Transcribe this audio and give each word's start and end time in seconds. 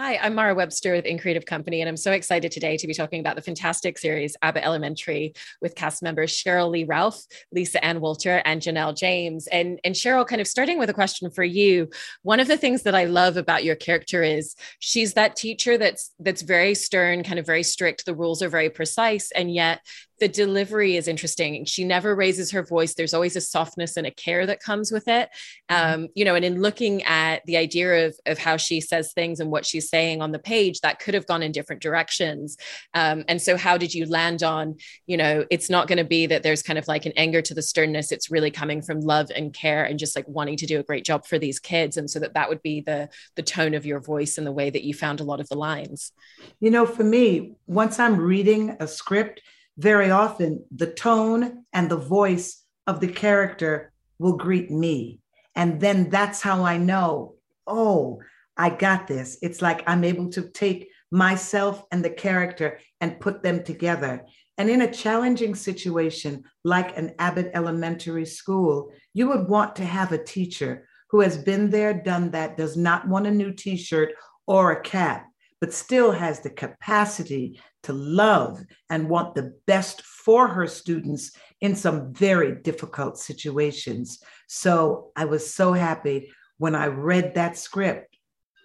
Hi, 0.00 0.16
I'm 0.18 0.36
Mara 0.36 0.54
Webster 0.54 0.92
with 0.92 1.06
In 1.06 1.18
Creative 1.18 1.44
Company, 1.44 1.80
and 1.80 1.88
I'm 1.88 1.96
so 1.96 2.12
excited 2.12 2.52
today 2.52 2.76
to 2.76 2.86
be 2.86 2.94
talking 2.94 3.18
about 3.18 3.34
the 3.34 3.42
fantastic 3.42 3.98
series 3.98 4.36
Abbott 4.42 4.62
Elementary 4.62 5.34
with 5.60 5.74
cast 5.74 6.04
members 6.04 6.30
Sheryl 6.30 6.70
Lee 6.70 6.84
Ralph, 6.84 7.20
Lisa 7.50 7.84
Ann 7.84 8.00
Walter, 8.00 8.40
and 8.44 8.62
Janelle 8.62 8.96
James. 8.96 9.48
And, 9.48 9.80
and 9.82 9.96
Sheryl, 9.96 10.24
kind 10.24 10.40
of 10.40 10.46
starting 10.46 10.78
with 10.78 10.88
a 10.88 10.94
question 10.94 11.28
for 11.32 11.42
you. 11.42 11.88
One 12.22 12.38
of 12.38 12.46
the 12.46 12.56
things 12.56 12.84
that 12.84 12.94
I 12.94 13.06
love 13.06 13.36
about 13.36 13.64
your 13.64 13.74
character 13.74 14.22
is 14.22 14.54
she's 14.78 15.14
that 15.14 15.34
teacher 15.34 15.76
that's 15.76 16.12
that's 16.20 16.42
very 16.42 16.76
stern, 16.76 17.24
kind 17.24 17.40
of 17.40 17.46
very 17.46 17.64
strict. 17.64 18.06
The 18.06 18.14
rules 18.14 18.40
are 18.40 18.48
very 18.48 18.70
precise, 18.70 19.32
and 19.32 19.52
yet 19.52 19.80
the 20.20 20.28
delivery 20.28 20.96
is 20.96 21.08
interesting. 21.08 21.64
She 21.64 21.84
never 21.84 22.14
raises 22.14 22.50
her 22.50 22.62
voice. 22.62 22.94
There's 22.94 23.14
always 23.14 23.36
a 23.36 23.40
softness 23.40 23.96
and 23.96 24.06
a 24.06 24.10
care 24.10 24.46
that 24.46 24.60
comes 24.60 24.90
with 24.90 25.08
it. 25.08 25.28
Mm-hmm. 25.70 25.94
Um, 26.02 26.08
you 26.14 26.24
know, 26.24 26.34
and 26.34 26.44
in 26.44 26.60
looking 26.60 27.02
at 27.04 27.44
the 27.46 27.56
idea 27.56 28.06
of, 28.06 28.16
of 28.26 28.38
how 28.38 28.56
she 28.56 28.80
says 28.80 29.12
things 29.12 29.40
and 29.40 29.50
what 29.50 29.66
she's 29.66 29.88
saying 29.88 30.22
on 30.22 30.32
the 30.32 30.38
page, 30.38 30.80
that 30.80 30.98
could 30.98 31.14
have 31.14 31.26
gone 31.26 31.42
in 31.42 31.52
different 31.52 31.82
directions. 31.82 32.56
Um, 32.94 33.24
and 33.28 33.40
so, 33.40 33.56
how 33.56 33.76
did 33.76 33.94
you 33.94 34.06
land 34.06 34.42
on, 34.42 34.76
you 35.06 35.16
know, 35.16 35.44
it's 35.50 35.70
not 35.70 35.88
going 35.88 35.98
to 35.98 36.04
be 36.04 36.26
that 36.26 36.42
there's 36.42 36.62
kind 36.62 36.78
of 36.78 36.88
like 36.88 37.06
an 37.06 37.12
anger 37.16 37.42
to 37.42 37.54
the 37.54 37.62
sternness. 37.62 38.12
It's 38.12 38.30
really 38.30 38.50
coming 38.50 38.82
from 38.82 39.00
love 39.00 39.30
and 39.34 39.52
care 39.52 39.84
and 39.84 39.98
just 39.98 40.16
like 40.16 40.26
wanting 40.28 40.56
to 40.58 40.66
do 40.66 40.80
a 40.80 40.82
great 40.82 41.04
job 41.04 41.26
for 41.26 41.38
these 41.38 41.58
kids. 41.58 41.96
And 41.96 42.10
so 42.10 42.18
that 42.20 42.34
that 42.34 42.48
would 42.48 42.62
be 42.62 42.80
the 42.80 43.08
the 43.36 43.42
tone 43.42 43.74
of 43.74 43.86
your 43.86 44.00
voice 44.00 44.38
and 44.38 44.46
the 44.46 44.52
way 44.52 44.70
that 44.70 44.84
you 44.84 44.94
found 44.94 45.20
a 45.20 45.24
lot 45.24 45.40
of 45.40 45.48
the 45.48 45.56
lines. 45.56 46.12
You 46.60 46.70
know, 46.70 46.86
for 46.86 47.04
me, 47.04 47.56
once 47.66 47.98
I'm 47.98 48.16
reading 48.16 48.76
a 48.80 48.88
script, 48.88 49.42
very 49.78 50.10
often 50.10 50.64
the 50.74 50.92
tone 50.92 51.64
and 51.72 51.88
the 51.88 51.96
voice 51.96 52.64
of 52.86 53.00
the 53.00 53.08
character 53.08 53.92
will 54.18 54.36
greet 54.36 54.70
me. 54.70 55.20
And 55.54 55.80
then 55.80 56.10
that's 56.10 56.42
how 56.42 56.64
I 56.64 56.76
know, 56.78 57.36
oh, 57.66 58.20
I 58.56 58.70
got 58.70 59.06
this. 59.06 59.38
It's 59.40 59.62
like 59.62 59.84
I'm 59.86 60.02
able 60.02 60.30
to 60.30 60.50
take 60.50 60.90
myself 61.10 61.84
and 61.92 62.04
the 62.04 62.10
character 62.10 62.80
and 63.00 63.20
put 63.20 63.42
them 63.42 63.62
together. 63.62 64.26
And 64.58 64.68
in 64.68 64.82
a 64.82 64.92
challenging 64.92 65.54
situation 65.54 66.42
like 66.64 66.98
an 66.98 67.14
Abbott 67.20 67.52
Elementary 67.54 68.26
School, 68.26 68.92
you 69.14 69.28
would 69.28 69.48
want 69.48 69.76
to 69.76 69.84
have 69.84 70.10
a 70.10 70.22
teacher 70.22 70.88
who 71.10 71.20
has 71.20 71.38
been 71.38 71.70
there, 71.70 71.94
done 71.94 72.32
that, 72.32 72.56
does 72.56 72.76
not 72.76 73.06
want 73.06 73.28
a 73.28 73.30
new 73.30 73.52
t 73.52 73.76
shirt 73.76 74.10
or 74.46 74.72
a 74.72 74.82
cap, 74.82 75.27
but 75.60 75.72
still 75.72 76.12
has 76.12 76.40
the 76.40 76.50
capacity 76.50 77.60
to 77.82 77.92
love 77.92 78.60
and 78.90 79.08
want 79.08 79.34
the 79.34 79.54
best 79.66 80.02
for 80.02 80.48
her 80.48 80.66
students 80.66 81.32
in 81.60 81.74
some 81.74 82.12
very 82.12 82.54
difficult 82.62 83.18
situations. 83.18 84.22
So 84.46 85.10
I 85.16 85.24
was 85.24 85.52
so 85.52 85.72
happy 85.72 86.30
when 86.58 86.74
I 86.74 86.86
read 86.86 87.34
that 87.34 87.56
script. 87.56 88.16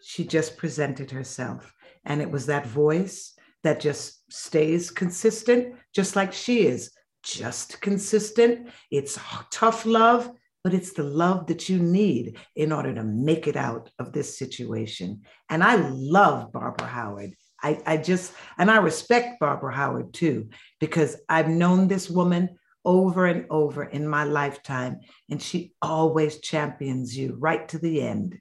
She 0.03 0.25
just 0.25 0.57
presented 0.57 1.11
herself, 1.11 1.73
and 2.05 2.21
it 2.21 2.29
was 2.29 2.47
that 2.47 2.67
voice 2.67 3.33
that 3.63 3.79
just 3.79 4.31
stays 4.31 4.91
consistent, 4.91 5.75
just 5.93 6.15
like 6.15 6.33
she 6.33 6.67
is, 6.67 6.91
just 7.23 7.79
consistent. 7.79 8.67
It's 8.91 9.17
tough 9.49 9.85
love, 9.85 10.29
but 10.63 10.73
it's 10.73 10.93
the 10.93 11.03
love 11.03 11.47
that 11.47 11.67
you 11.69 11.79
need 11.79 12.37
in 12.55 12.71
order 12.71 12.93
to 12.93 13.03
make 13.03 13.47
it 13.47 13.55
out 13.55 13.89
of 13.99 14.13
this 14.13 14.37
situation. 14.37 15.21
And 15.49 15.63
I 15.63 15.75
love 15.75 16.51
Barbara 16.53 16.87
Howard. 16.87 17.35
I, 17.61 17.81
I 17.85 17.97
just, 17.97 18.33
and 18.57 18.71
I 18.71 18.77
respect 18.77 19.39
Barbara 19.39 19.73
Howard 19.73 20.13
too, 20.13 20.49
because 20.79 21.17
I've 21.29 21.49
known 21.49 21.87
this 21.87 22.09
woman 22.09 22.57
over 22.85 23.25
and 23.25 23.45
over 23.49 23.83
in 23.83 24.07
my 24.07 24.25
lifetime, 24.25 24.99
and 25.29 25.41
she 25.41 25.73
always 25.81 26.39
champions 26.39 27.17
you 27.17 27.35
right 27.39 27.67
to 27.69 27.79
the 27.79 28.01
end 28.01 28.39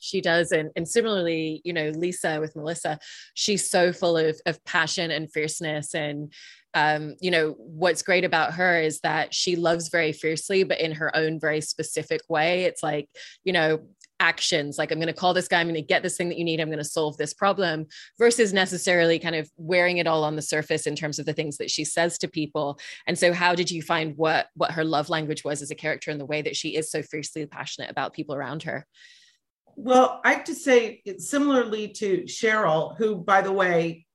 she 0.00 0.20
does. 0.20 0.52
And, 0.52 0.70
and 0.76 0.88
similarly 0.88 1.60
you 1.64 1.72
know 1.72 1.90
lisa 1.90 2.40
with 2.40 2.56
melissa 2.56 2.98
she's 3.34 3.70
so 3.70 3.92
full 3.92 4.16
of, 4.16 4.40
of 4.46 4.64
passion 4.64 5.10
and 5.10 5.30
fierceness. 5.32 5.94
And 5.94 6.32
um, 6.74 7.14
you 7.20 7.30
know 7.30 7.54
what's 7.58 8.02
great 8.02 8.24
about 8.24 8.54
her 8.54 8.80
is 8.80 9.00
that 9.00 9.34
she 9.34 9.56
loves 9.56 9.88
very 9.88 10.12
fiercely 10.12 10.64
but 10.64 10.80
in 10.80 10.92
her 10.92 11.14
own 11.16 11.40
very 11.40 11.60
specific 11.60 12.20
way. 12.28 12.64
It's 12.64 12.82
like 12.82 13.08
you 13.44 13.52
know 13.52 13.80
actions 14.20 14.78
like 14.78 14.90
i'm 14.90 14.98
going 14.98 15.06
to 15.06 15.12
call 15.12 15.32
this 15.32 15.46
guy 15.46 15.60
i'm 15.60 15.68
going 15.68 15.74
to 15.76 15.80
get 15.80 16.02
this 16.02 16.16
thing 16.16 16.28
that 16.28 16.38
you 16.38 16.44
need 16.44 16.58
i'm 16.58 16.68
going 16.68 16.78
to 16.78 16.84
solve 16.84 17.16
this 17.16 17.32
problem 17.32 17.86
versus 18.18 18.52
necessarily 18.52 19.16
kind 19.16 19.36
of 19.36 19.48
wearing 19.56 19.98
it 19.98 20.08
all 20.08 20.24
on 20.24 20.34
the 20.34 20.42
surface 20.42 20.88
in 20.88 20.96
terms 20.96 21.20
of 21.20 21.26
the 21.26 21.32
things 21.32 21.56
that 21.58 21.70
she 21.70 21.84
says 21.84 22.18
to 22.18 22.28
people. 22.28 22.78
And 23.06 23.18
so 23.18 23.32
how 23.32 23.54
did 23.54 23.70
you 23.70 23.82
find 23.82 24.16
what 24.16 24.48
what 24.54 24.72
her 24.72 24.84
love 24.84 25.08
language 25.08 25.44
was 25.44 25.62
as 25.62 25.70
a 25.70 25.74
character 25.74 26.10
and 26.10 26.20
the 26.20 26.26
way 26.26 26.42
that 26.42 26.56
she 26.56 26.76
is 26.76 26.90
so 26.90 27.02
fiercely 27.02 27.46
passionate 27.46 27.90
about 27.90 28.12
people 28.12 28.34
around 28.34 28.64
her 28.64 28.86
well 29.78 30.20
i 30.24 30.32
have 30.32 30.44
to 30.44 30.54
say 30.54 31.00
similarly 31.18 31.88
to 31.88 32.22
Sheryl, 32.24 32.96
who 32.98 33.16
by 33.16 33.40
the 33.42 33.52
way 33.52 34.06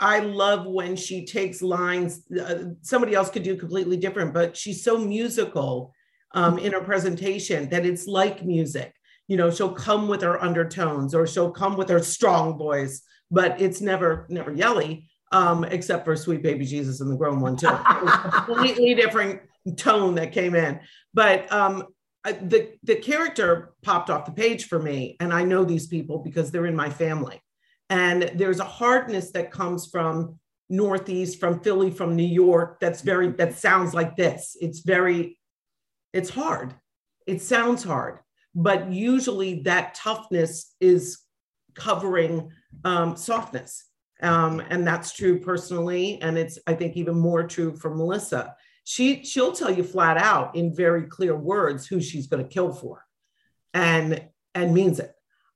I 0.00 0.18
love 0.18 0.66
when 0.66 0.96
she 0.96 1.24
takes 1.24 1.62
lines 1.62 2.26
uh, 2.32 2.70
somebody 2.82 3.14
else 3.14 3.30
could 3.30 3.44
do 3.44 3.56
completely 3.56 3.96
different, 3.96 4.34
but 4.34 4.56
she's 4.56 4.82
so 4.82 4.98
musical 4.98 5.94
um, 6.32 6.58
in 6.58 6.72
her 6.72 6.80
presentation 6.80 7.68
that 7.70 7.86
it's 7.86 8.06
like 8.06 8.44
music. 8.44 8.92
You 9.28 9.36
know 9.36 9.50
she'll 9.50 9.72
come 9.72 10.08
with 10.08 10.22
her 10.22 10.42
undertones 10.42 11.14
or 11.14 11.26
she'll 11.26 11.52
come 11.52 11.76
with 11.76 11.88
her 11.88 12.02
strong 12.02 12.58
voice 12.58 13.02
but 13.30 13.60
it's 13.60 13.80
never 13.80 14.26
never 14.28 14.52
yelly 14.52 15.08
um, 15.32 15.64
except 15.64 16.04
for 16.04 16.14
sweet 16.16 16.42
baby 16.42 16.64
jesus 16.64 17.00
and 17.00 17.10
the 17.10 17.16
grown 17.16 17.40
one 17.40 17.56
too. 17.56 17.70
Completely 18.46 18.94
different 18.94 19.40
tone 19.76 20.14
that 20.16 20.32
came 20.32 20.54
in. 20.54 20.80
But 21.14 21.50
um, 21.52 21.86
the 22.24 22.72
the 22.82 22.96
character 22.96 23.74
popped 23.82 24.10
off 24.10 24.24
the 24.24 24.32
page 24.32 24.66
for 24.66 24.78
me 24.78 25.16
and 25.20 25.32
i 25.32 25.44
know 25.44 25.64
these 25.64 25.86
people 25.86 26.18
because 26.18 26.50
they're 26.50 26.66
in 26.66 26.76
my 26.76 26.88
family 26.88 27.40
and 27.90 28.30
there's 28.34 28.60
a 28.60 28.64
hardness 28.64 29.30
that 29.30 29.50
comes 29.50 29.86
from 29.86 30.38
northeast 30.70 31.38
from 31.38 31.60
philly 31.60 31.90
from 31.90 32.16
new 32.16 32.22
york 32.22 32.78
that's 32.80 33.02
very 33.02 33.28
that 33.28 33.58
sounds 33.58 33.92
like 33.92 34.16
this 34.16 34.56
it's 34.60 34.80
very 34.80 35.38
it's 36.12 36.30
hard 36.30 36.74
it 37.26 37.42
sounds 37.42 37.84
hard 37.84 38.18
but 38.54 38.90
usually 38.90 39.62
that 39.62 39.94
toughness 39.94 40.74
is 40.80 41.18
covering 41.74 42.50
um, 42.84 43.16
softness. 43.16 43.84
Um, 44.22 44.60
and 44.70 44.86
that's 44.86 45.12
true 45.12 45.40
personally. 45.40 46.20
And 46.22 46.38
it's, 46.38 46.58
I 46.66 46.74
think, 46.74 46.96
even 46.96 47.18
more 47.18 47.46
true 47.46 47.76
for 47.76 47.94
Melissa. 47.94 48.54
She, 48.84 49.24
she'll 49.24 49.52
tell 49.52 49.70
you 49.70 49.82
flat 49.82 50.16
out 50.16 50.54
in 50.56 50.74
very 50.74 51.04
clear 51.04 51.34
words 51.34 51.86
who 51.86 52.00
she's 52.00 52.26
going 52.26 52.42
to 52.42 52.48
kill 52.48 52.72
for 52.72 53.04
and, 53.72 54.28
and 54.54 54.74
means 54.74 55.00
it. 55.00 55.14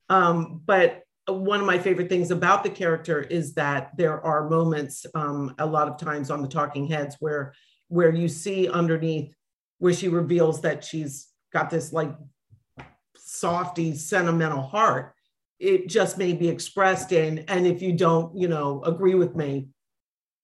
Um, 0.09 0.61
but 0.65 1.03
one 1.27 1.59
of 1.59 1.65
my 1.65 1.77
favorite 1.77 2.09
things 2.09 2.31
about 2.31 2.63
the 2.63 2.69
character 2.69 3.21
is 3.21 3.53
that 3.53 3.95
there 3.97 4.19
are 4.25 4.49
moments 4.49 5.05
um, 5.13 5.53
a 5.59 5.65
lot 5.65 5.87
of 5.87 5.97
times 5.97 6.31
on 6.31 6.41
the 6.41 6.47
talking 6.47 6.87
heads 6.87 7.15
where 7.19 7.53
where 7.87 8.13
you 8.13 8.27
see 8.27 8.69
underneath 8.69 9.35
where 9.79 9.93
she 9.93 10.07
reveals 10.07 10.61
that 10.61 10.83
she's 10.83 11.27
got 11.51 11.69
this 11.69 11.91
like 11.91 12.15
softy, 13.15 13.95
sentimental 13.95 14.61
heart. 14.61 15.13
It 15.59 15.87
just 15.87 16.17
may 16.17 16.33
be 16.33 16.47
expressed 16.47 17.11
in, 17.11 17.39
and 17.47 17.67
if 17.67 17.81
you 17.81 17.93
don't, 17.93 18.37
you 18.37 18.47
know, 18.47 18.81
agree 18.83 19.15
with 19.15 19.35
me, 19.35 19.69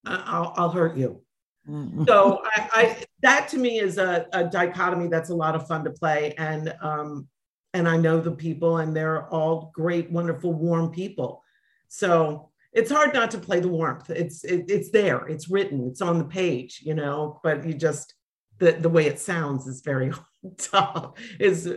I'll, 0.06 0.54
I'll 0.58 0.72
hurt 0.72 0.98
you. 0.98 1.22
Mm-hmm. 1.70 2.06
So 2.06 2.42
I, 2.44 2.70
I, 2.74 3.04
that 3.22 3.48
to 3.50 3.58
me 3.58 3.80
is 3.80 3.98
a, 3.98 4.28
a, 4.34 4.44
dichotomy 4.44 5.08
that's 5.08 5.30
a 5.30 5.36
lot 5.36 5.56
of 5.56 5.68
fun 5.68 5.84
to 5.86 5.92
play, 5.92 6.34
and 6.38 6.74
um, 6.82 7.28
and 7.74 7.88
I 7.88 7.98
know 7.98 8.20
the 8.20 8.32
people, 8.32 8.78
and 8.78 8.96
they're 8.96 9.28
all 9.30 9.72
great, 9.74 10.12
wonderful, 10.12 10.54
warm 10.54 10.92
people. 10.92 11.44
So 11.88 12.50
it's 12.72 12.92
hard 12.92 13.14
not 13.14 13.32
to 13.32 13.38
play 13.40 13.60
the 13.62 13.68
warmth. 13.68 14.10
It's 14.10 14.44
it, 14.44 14.66
it's 14.70 14.92
there. 14.92 15.26
It's 15.28 15.50
written. 15.50 15.88
It's 15.88 16.02
on 16.02 16.20
the 16.20 16.26
page, 16.26 16.82
you 16.84 16.94
know. 16.94 17.40
But 17.42 17.66
you 17.66 17.74
just 17.74 18.14
the 18.60 18.74
the 18.74 18.90
way 18.90 19.08
it 19.08 19.20
sounds 19.20 19.66
is 19.66 19.82
very 19.82 20.12
tough. 20.58 21.14
Is 21.40 21.72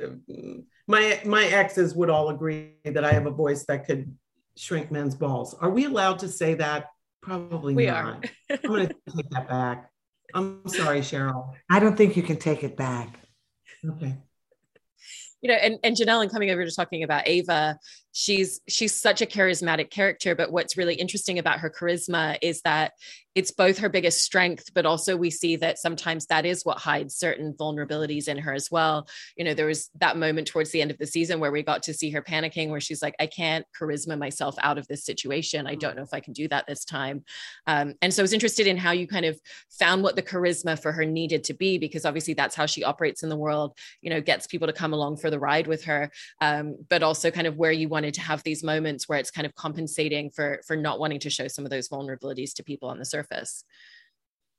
my 0.87 1.21
my 1.25 1.45
exes 1.45 1.95
would 1.95 2.11
all 2.11 2.31
agree 2.31 2.75
that 2.85 3.05
I 3.05 3.13
have 3.13 3.27
a 3.27 3.31
voice 3.31 3.65
that 3.67 3.87
could 3.87 4.15
shrink 4.57 4.91
men's 4.91 5.15
balls. 5.15 5.55
Are 5.55 5.71
we 5.71 5.85
allowed 5.85 6.19
to 6.21 6.29
say 6.29 6.55
that? 6.55 6.87
Probably 7.29 7.75
we 7.75 7.87
not. 7.87 8.25
I'm 8.51 8.59
going 8.67 8.89
to 8.89 8.95
take 9.17 9.31
that 9.31 9.49
back. 9.49 9.91
I'm 10.35 10.67
sorry, 10.67 11.01
Sheryl. 11.01 11.55
I 11.71 11.79
don't 11.79 11.97
think 11.97 12.17
you 12.17 12.23
can 12.23 12.37
take 12.37 12.65
it 12.65 12.77
back. 12.77 13.21
Okay 13.89 14.17
you 15.41 15.49
know 15.49 15.55
and, 15.55 15.79
and 15.83 15.97
janelle 15.97 16.23
and 16.23 16.31
coming 16.31 16.51
over 16.51 16.65
to 16.65 16.71
talking 16.75 17.03
about 17.03 17.27
ava 17.27 17.79
she's 18.13 18.61
she's 18.69 18.95
such 18.95 19.21
a 19.23 19.27
charismatic 19.27 19.91
character 19.91 20.35
but 20.35 20.51
what's 20.51 20.77
really 20.77 20.95
interesting 20.95 21.39
about 21.39 21.61
her 21.61 21.71
charisma 21.71 22.37
is 22.43 22.61
that 22.63 22.93
it's 23.39 23.53
both 23.53 23.79
her 23.79 23.89
biggest 23.89 24.25
strength, 24.25 24.75
but 24.75 24.85
also 24.85 25.17
we 25.17 25.31
see 25.31 25.55
that 25.55 25.79
sometimes 25.79 26.27
that 26.27 26.45
is 26.45 26.65
what 26.65 26.77
hides 26.77 27.15
certain 27.15 27.53
vulnerabilities 27.53 28.27
in 28.27 28.37
her 28.37 28.53
as 28.53 28.69
well. 28.69 29.07
You 29.37 29.45
know, 29.45 29.55
there 29.55 29.67
was 29.67 29.91
that 30.01 30.17
moment 30.17 30.49
towards 30.49 30.73
the 30.73 30.83
end 30.83 30.91
of 30.91 30.99
the 30.99 31.07
season 31.07 31.39
where 31.39 31.53
we 31.53 31.63
got 31.63 31.85
to 31.85 31.95
see 31.95 32.11
her 32.11 32.21
panicking, 32.21 32.69
where 32.69 32.81
she's 32.81 33.01
like, 33.01 33.15
I 33.21 33.27
can't 33.27 33.65
charisma 33.81 34.19
myself 34.19 34.57
out 34.61 34.77
of 34.77 34.89
this 34.89 35.05
situation. 35.05 35.69
I 35.69 35.77
don't 35.77 35.93
mm. 35.93 35.99
know 35.99 36.03
if 36.03 36.13
I 36.13 36.19
can 36.19 36.33
do 36.33 36.49
that 36.49 36.67
this 36.67 36.85
time. 36.85 37.23
Um, 37.69 37.95
and 38.03 38.13
so 38.13 38.23
I 38.23 38.25
was 38.25 38.33
interested 38.33 38.67
in 38.67 38.77
how 38.77 38.91
you 38.91 39.07
kind 39.07 39.25
of 39.25 39.41
found 39.71 40.03
what 40.03 40.17
the 40.17 40.23
charisma 40.23 40.77
for 40.77 40.91
her 40.91 41.05
needed 41.05 41.45
to 41.45 41.55
be, 41.55 41.79
because 41.79 42.05
obviously 42.05 42.35
that's 42.35 42.57
how 42.57 42.67
she 42.67 42.83
operates 42.83 43.23
in 43.23 43.29
the 43.29 43.37
world, 43.37 43.79
you 44.03 44.11
know, 44.11 44.21
gets 44.21 44.49
people 44.49 44.67
to 44.67 44.73
come 44.73 44.93
along 44.93 45.19
for 45.19 45.31
the 45.31 45.39
ride 45.39 45.69
with 45.69 45.85
her. 45.85 46.11
Um, 46.41 46.75
but 46.89 47.05
also 47.05 47.31
kind 47.31 47.47
of 47.47 47.57
where 47.57 47.71
you 47.71 47.89
wanted 47.99 48.15
to 48.15 48.21
have 48.21 48.45
these 48.45 48.63
moments 48.63 49.09
where 49.09 49.19
it's 49.19 49.31
kind 49.31 49.45
of 49.45 49.55
compensating 49.57 50.31
for 50.31 50.61
for 50.65 50.77
not 50.77 51.01
wanting 51.01 51.19
to 51.19 51.31
show 51.31 51.49
some 51.49 51.65
of 51.65 51.71
those 51.71 51.89
vulnerabilities 51.89 52.55
to 52.55 52.63
people 52.63 52.89
on 52.89 52.99
the 52.99 53.05
surface. 53.05 53.65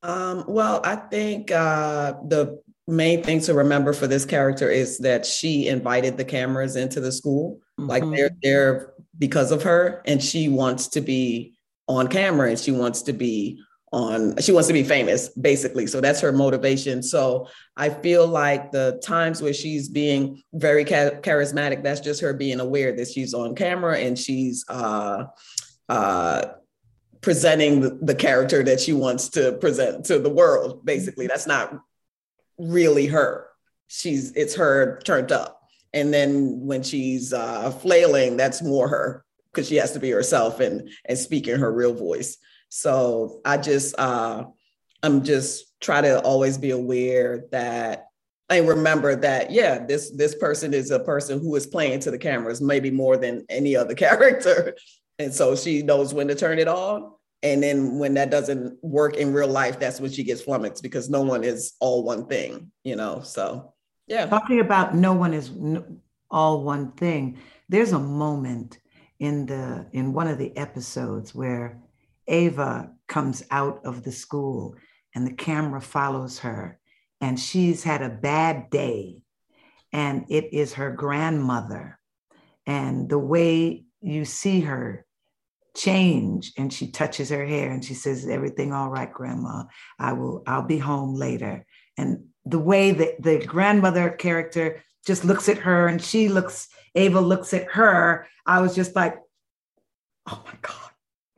Um, 0.04 0.44
well, 0.48 0.82
I 0.84 0.96
think 0.98 1.52
uh, 1.52 2.14
the 2.28 2.62
main 2.88 3.24
thing 3.24 3.40
to 3.42 3.54
remember 3.54 3.94
for 3.94 4.08
this 4.08 4.26
character 4.26 4.70
is 4.70 4.98
that 5.00 5.26
she 5.26 5.68
invited 5.68 6.18
the 6.18 6.26
cameras 6.26 6.76
into 6.76 7.00
the 7.00 7.12
school. 7.12 7.60
Mm-hmm. 7.80 7.90
Like 7.90 8.04
they're 8.12 8.38
there 8.44 8.94
because 9.18 9.52
of 9.52 9.64
her, 9.64 10.02
and 10.06 10.22
she 10.22 10.50
wants 10.50 10.88
to 10.90 11.02
be 11.02 11.54
on 11.88 12.08
camera 12.08 12.50
and 12.50 12.60
she 12.60 12.72
wants 12.72 13.02
to 13.04 13.14
be 13.14 13.62
on 13.92 14.38
she 14.38 14.52
wants 14.52 14.68
to 14.68 14.74
be 14.74 14.84
famous 14.84 15.30
basically. 15.30 15.88
So 15.88 16.02
that's 16.02 16.22
her 16.22 16.32
motivation. 16.32 17.02
So 17.02 17.48
i 17.76 17.90
feel 17.90 18.28
like 18.28 18.72
the 18.72 19.02
times 19.04 19.42
where 19.42 19.54
she's 19.54 19.88
being 19.88 20.42
very 20.54 20.84
charismatic 20.84 21.82
that's 21.82 22.02
just 22.02 22.22
her 22.22 22.34
being 22.34 22.60
aware 22.60 22.92
that 22.96 23.08
she's 23.08 23.34
on 23.34 23.56
camera 23.56 23.98
and 23.98 24.20
she's 24.20 24.66
uh 24.68 25.24
uh 25.88 26.46
presenting 27.22 28.06
the, 28.06 28.16
character 28.16 28.64
that 28.64 28.80
she 28.80 28.94
wants 28.94 29.30
to 29.30 29.54
present 29.54 30.06
to 30.06 30.20
the 30.20 30.30
world 30.30 30.86
basically. 30.86 31.28
That's 31.28 31.48
not 31.48 31.78
really 32.58 33.08
her. 33.08 33.48
She's 33.88 34.32
it's 34.34 34.56
her 34.56 35.02
turned 35.04 35.32
up. 35.32 35.62
And 35.94 36.14
then 36.14 36.66
when 36.66 36.84
she's 36.84 37.34
uh 37.34 37.72
flailing 37.72 38.38
that's 38.38 38.62
more 38.62 38.88
her 38.88 39.26
because 39.52 39.68
she 39.68 39.78
has 39.78 39.94
to 39.94 40.00
be 40.00 40.12
herself 40.12 40.60
and 40.60 40.90
and 41.06 41.18
speak 41.18 41.48
in 41.48 41.60
her 41.60 41.72
real 41.72 41.94
voice 41.94 42.38
so 42.70 43.42
I 43.44 43.58
just 43.58 43.98
uh, 44.00 44.46
I'm 45.04 45.24
just 45.24 45.66
try 45.82 46.02
to 46.02 46.22
always 46.22 46.58
be 46.58 46.72
aware 46.72 47.46
that 47.52 48.06
and 48.50 48.68
remember 48.68 49.16
that 49.16 49.52
yeah 49.52 49.86
this 49.86 50.12
this 50.12 50.36
person 50.36 50.74
is 50.74 50.92
a 50.92 51.00
person 51.00 51.40
who 51.40 51.56
is 51.56 51.68
playing 51.68 52.00
to 52.02 52.12
the 52.12 52.18
cameras 52.18 52.62
maybe 52.62 52.92
more 52.92 53.18
than 53.18 53.46
any 53.50 53.76
other 53.76 53.96
character. 54.06 54.76
And 55.18 55.34
so 55.34 55.56
she 55.56 55.82
knows 55.82 56.14
when 56.14 56.30
to 56.30 56.36
turn 56.36 56.60
it 56.60 56.70
on. 56.70 57.12
And 57.44 57.62
then 57.62 58.00
when 58.00 58.14
that 58.14 58.32
doesn't 58.32 58.78
work 58.82 59.18
in 59.18 59.34
real 59.34 59.48
life 59.48 59.80
that's 59.80 60.00
when 60.00 60.12
she 60.12 60.24
gets 60.24 60.42
flummoxed 60.42 60.84
because 60.84 61.10
no 61.10 61.22
one 61.22 61.44
is 61.44 61.74
all 61.80 62.04
one 62.04 62.28
thing 62.28 62.72
you 62.84 62.96
know? 62.96 63.22
So 63.22 63.74
yeah. 64.08 64.26
Talking 64.26 64.60
about 64.60 64.96
no 64.96 65.14
one 65.14 65.34
is 65.34 65.52
all 66.32 66.64
one 66.64 66.92
thing 66.94 67.38
there's 67.70 67.94
a 67.94 68.00
moment 68.00 68.80
in 69.20 69.46
the 69.46 69.88
in 69.94 70.12
one 70.14 70.28
of 70.28 70.38
the 70.38 70.56
episodes 70.58 71.34
where 71.34 71.80
Ava 72.30 72.92
comes 73.08 73.44
out 73.52 73.82
of 73.86 74.04
the 74.04 74.12
school 74.12 74.76
and 75.16 75.26
the 75.26 75.34
camera 75.34 75.82
follows 75.82 76.40
her, 76.40 76.80
and 77.20 77.40
she's 77.40 77.84
had 77.84 78.02
a 78.02 78.10
bad 78.10 78.70
day, 78.70 79.24
and 79.92 80.26
it 80.30 80.54
is 80.54 80.74
her 80.74 80.92
grandmother. 80.92 82.00
And 82.68 83.10
the 83.10 83.18
way 83.18 83.86
you 84.02 84.24
see 84.24 84.62
her 84.62 85.06
change, 85.76 86.54
and 86.58 86.72
she 86.72 86.92
touches 86.92 87.30
her 87.30 87.46
hair 87.46 87.72
and 87.72 87.84
she 87.84 87.96
says, 87.96 88.28
Everything 88.28 88.72
all 88.72 88.90
right, 88.90 89.12
grandma. 89.12 89.64
I 89.98 90.14
will, 90.14 90.44
I'll 90.46 90.62
be 90.62 90.78
home 90.78 91.16
later. 91.16 91.66
And 91.98 92.26
the 92.46 92.60
way 92.60 92.92
that 92.92 93.22
the 93.22 93.44
grandmother 93.46 94.12
character 94.12 94.84
just 95.06 95.26
looks 95.26 95.50
at 95.50 95.58
her 95.58 95.88
and 95.88 96.02
she 96.02 96.30
looks, 96.30 96.68
Ava 96.94 97.20
looks 97.20 97.54
at 97.54 97.72
her, 97.72 98.28
I 98.46 98.62
was 98.62 98.76
just 98.76 98.96
like, 98.96 99.18
oh 100.28 100.44
my 100.46 100.54
God 100.62 100.89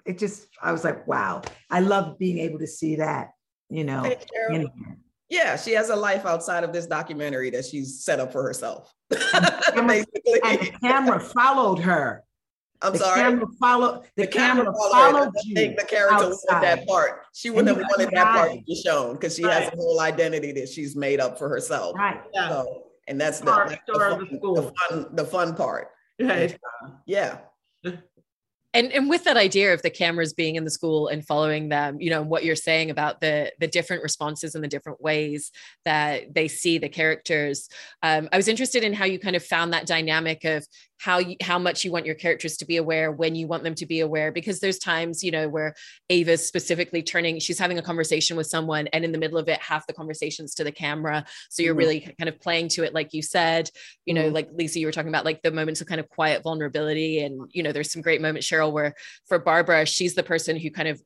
it 0.06 0.18
just 0.18 0.48
I 0.62 0.72
was 0.72 0.84
like, 0.84 1.08
wow, 1.08 1.42
I 1.70 1.80
love 1.80 2.18
being 2.18 2.40
able 2.40 2.60
to 2.60 2.68
see 2.68 2.98
that, 2.98 3.32
you 3.70 3.84
know. 3.84 4.04
Hey, 4.04 4.18
yeah, 5.30 5.56
she 5.56 5.72
has 5.72 5.90
a 5.90 5.96
life 5.96 6.26
outside 6.26 6.66
of 6.66 6.74
this 6.74 6.88
documentary 6.88 7.50
that 7.52 7.66
she's 7.66 8.04
set 8.04 8.20
up 8.20 8.32
for 8.32 8.44
herself. 8.44 8.94
And 9.74 9.90
the 9.90 10.06
camera, 10.26 10.42
and 10.44 10.60
the 10.60 10.72
camera 10.82 11.20
followed 11.20 11.80
her. 11.80 12.24
I'm 12.82 12.92
the 12.92 13.00
sorry. 13.00 13.22
Camera 13.22 13.48
follow, 13.58 14.04
the, 14.18 14.24
the 14.24 14.28
camera, 14.28 14.66
camera 14.66 14.78
followed, 14.78 14.92
followed 14.92 15.34
you. 15.46 15.54
I 15.54 15.60
think 15.60 15.80
the 15.80 15.86
character 15.86 16.26
outside. 16.26 16.54
wanted 16.54 16.66
that 16.66 16.88
part. 16.88 17.22
She 17.34 17.50
wouldn't 17.50 17.70
have 17.70 17.78
wanted 17.78 18.14
that 18.14 18.26
part 18.26 18.52
to 18.52 18.62
be 18.68 18.76
shown 18.76 19.14
because 19.14 19.36
she 19.38 19.46
right. 19.46 19.64
has 19.64 19.74
a 19.74 19.76
whole 19.78 20.02
identity 20.02 20.52
that 20.54 20.68
she's 20.68 20.98
made 20.98 21.22
up 21.22 21.38
for 21.38 21.48
herself. 21.48 21.96
Right. 21.96 22.22
Yeah. 22.34 22.50
So, 22.50 22.84
and 23.08 23.22
that's 23.22 23.40
the, 23.40 23.46
that's 23.46 23.82
the, 23.88 23.94
fun, 23.94 24.40
the, 24.42 24.74
fun, 24.90 25.16
the 25.16 25.26
fun 25.26 25.56
part. 25.56 25.92
Right. 26.20 26.54
Uh, 26.84 26.90
yeah 27.06 27.38
and 28.74 28.92
and 28.92 29.10
with 29.10 29.24
that 29.26 29.38
idea 29.38 29.74
of 29.74 29.82
the 29.82 29.90
cameras 29.90 30.34
being 30.34 30.56
in 30.56 30.64
the 30.64 30.72
school 30.72 31.08
and 31.08 31.26
following 31.26 31.70
them 31.70 32.00
you 32.00 32.10
know 32.10 32.22
and 32.22 32.30
what 32.30 32.44
you're 32.44 32.56
saying 32.56 32.90
about 32.90 33.22
the 33.22 33.52
the 33.60 33.68
different 33.68 34.04
responses 34.04 34.56
and 34.56 34.64
the 34.64 34.68
different 34.68 35.02
ways 35.02 35.52
that 35.86 36.34
they 36.34 36.48
see 36.48 36.78
the 36.78 36.90
characters 36.90 37.68
um, 38.04 38.30
i 38.32 38.38
was 38.38 38.48
interested 38.48 38.84
in 38.84 38.94
how 38.94 39.06
you 39.06 39.20
kind 39.20 39.36
of 39.36 39.44
found 39.44 39.74
that 39.74 39.86
dynamic 39.86 40.44
of 40.46 40.66
how 41.02 41.18
you, 41.18 41.36
how 41.42 41.58
much 41.58 41.84
you 41.84 41.92
want 41.92 42.06
your 42.06 42.14
characters 42.14 42.58
to 42.58 42.66
be 42.66 42.78
aware 42.78 43.12
when 43.12 43.34
you 43.34 43.48
want 43.48 43.64
them 43.64 43.74
to 43.74 43.88
be 43.88 44.02
aware 44.02 44.32
because 44.32 44.60
there's 44.60 44.78
times 44.78 45.24
you 45.24 45.32
know 45.32 45.50
where 45.50 45.74
ava's 46.10 46.46
specifically 46.46 47.02
turning 47.02 47.40
she's 47.40 47.58
having 47.58 47.80
a 47.80 47.82
conversation 47.82 48.38
with 48.38 48.46
someone 48.46 48.86
and 48.88 49.04
in 49.04 49.12
the 49.12 49.18
middle 49.18 49.40
of 49.40 49.50
it 49.50 49.60
half 49.60 49.88
the 49.88 49.94
conversations 49.94 50.54
to 50.54 50.64
the 50.64 50.72
camera 50.72 51.26
so 51.50 51.64
you're 51.64 51.74
mm-hmm. 51.74 51.80
really 51.80 52.16
kind 52.20 52.30
of 52.30 52.40
playing 52.40 52.68
to 52.68 52.84
it 52.84 52.94
like 52.94 53.14
you 53.14 53.22
said 53.24 53.68
you 54.06 54.14
know 54.14 54.26
mm-hmm. 54.26 54.36
like 54.36 54.50
lisa 54.54 54.80
you 54.80 54.86
were 54.86 54.92
talking 54.92 55.10
about 55.10 55.26
like 55.26 55.42
the 55.42 55.52
moments 55.52 55.82
of 55.82 55.88
kind 55.88 56.00
of 56.00 56.08
quiet 56.08 56.44
vulnerability 56.44 57.24
and 57.24 57.50
you 57.52 57.64
know 57.64 57.72
there's 57.72 57.92
some 57.92 58.04
great 58.04 58.22
moments 58.22 58.48
sheryl 58.48 58.72
where 58.72 58.94
for 59.28 59.40
barbara 59.40 59.88
she's 59.88 60.14
the 60.14 60.22
person 60.22 60.56
who 60.56 60.70
kind 60.70 60.88
of 60.88 61.02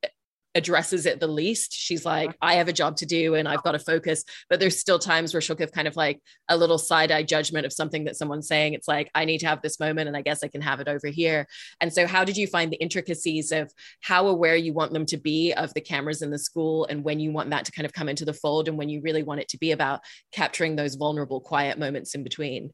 addresses 0.56 1.06
it 1.06 1.20
the 1.20 1.28
least. 1.28 1.74
She's 1.74 2.06
like, 2.06 2.36
I 2.42 2.56
have 2.56 2.70
a 2.70 2.74
job 2.74 2.96
to 2.98 3.06
do 3.06 3.36
and 3.36 3.48
I've 3.48 3.62
got 3.62 3.74
to 3.74 3.80
focus. 3.80 4.24
But 4.50 4.60
there's 4.60 4.80
still 4.80 4.98
times 4.98 5.34
where 5.34 5.42
she'll 5.42 5.56
give 5.58 5.74
kind 5.74 5.88
of 5.88 5.98
like 5.98 6.22
a 6.50 6.56
little 6.58 6.78
side 6.78 7.12
eye 7.12 7.24
judgment 7.24 7.66
of 7.66 7.74
something 7.74 8.06
that 8.06 8.16
someone's 8.16 8.48
saying. 8.48 8.74
It's 8.74 8.88
like, 8.88 9.12
I 9.14 9.26
need 9.26 9.40
to 9.40 9.48
have 9.48 9.62
this 9.62 9.80
moment 9.80 10.08
and 10.08 10.16
I 10.16 10.22
guess 10.22 10.44
I 10.44 10.48
can 10.48 10.62
have 10.62 10.80
it 10.80 10.88
over 10.88 11.08
here. 11.08 11.46
And 11.82 11.92
so, 11.92 12.08
how 12.08 12.24
did 12.24 12.38
you 12.38 12.48
find 12.48 12.72
the 12.72 12.78
intricacies 12.78 13.52
of 13.52 13.72
how 14.02 14.28
aware 14.28 14.56
you 14.56 14.74
want 14.74 14.94
them 14.94 15.06
to 15.08 15.18
be 15.18 15.54
of 15.54 15.74
the 15.74 15.82
cameras 15.82 16.22
in 16.22 16.32
the 16.32 16.40
school 16.40 16.86
and 16.86 17.04
when 17.04 17.20
you 17.20 17.32
want 17.32 17.50
that 17.50 17.66
to 17.66 17.72
kind 17.72 17.86
of 17.86 17.94
come 17.94 18.08
into 18.08 18.26
the 18.26 18.34
fold 18.34 18.68
and 18.68 18.78
when 18.78 18.90
you 18.90 19.02
really 19.02 19.24
want 19.24 19.42
it 19.42 19.50
to 19.50 19.58
be 19.58 19.72
about 19.72 20.02
capturing 20.32 20.76
those 20.76 20.96
vulnerable, 20.96 21.42
quiet 21.42 21.78
moments 21.78 22.16
in 22.16 22.24
between? 22.24 22.72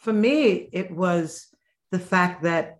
For 0.00 0.12
me, 0.12 0.68
it 0.72 0.90
was 0.90 1.48
the 1.90 1.98
fact 1.98 2.42
that 2.42 2.78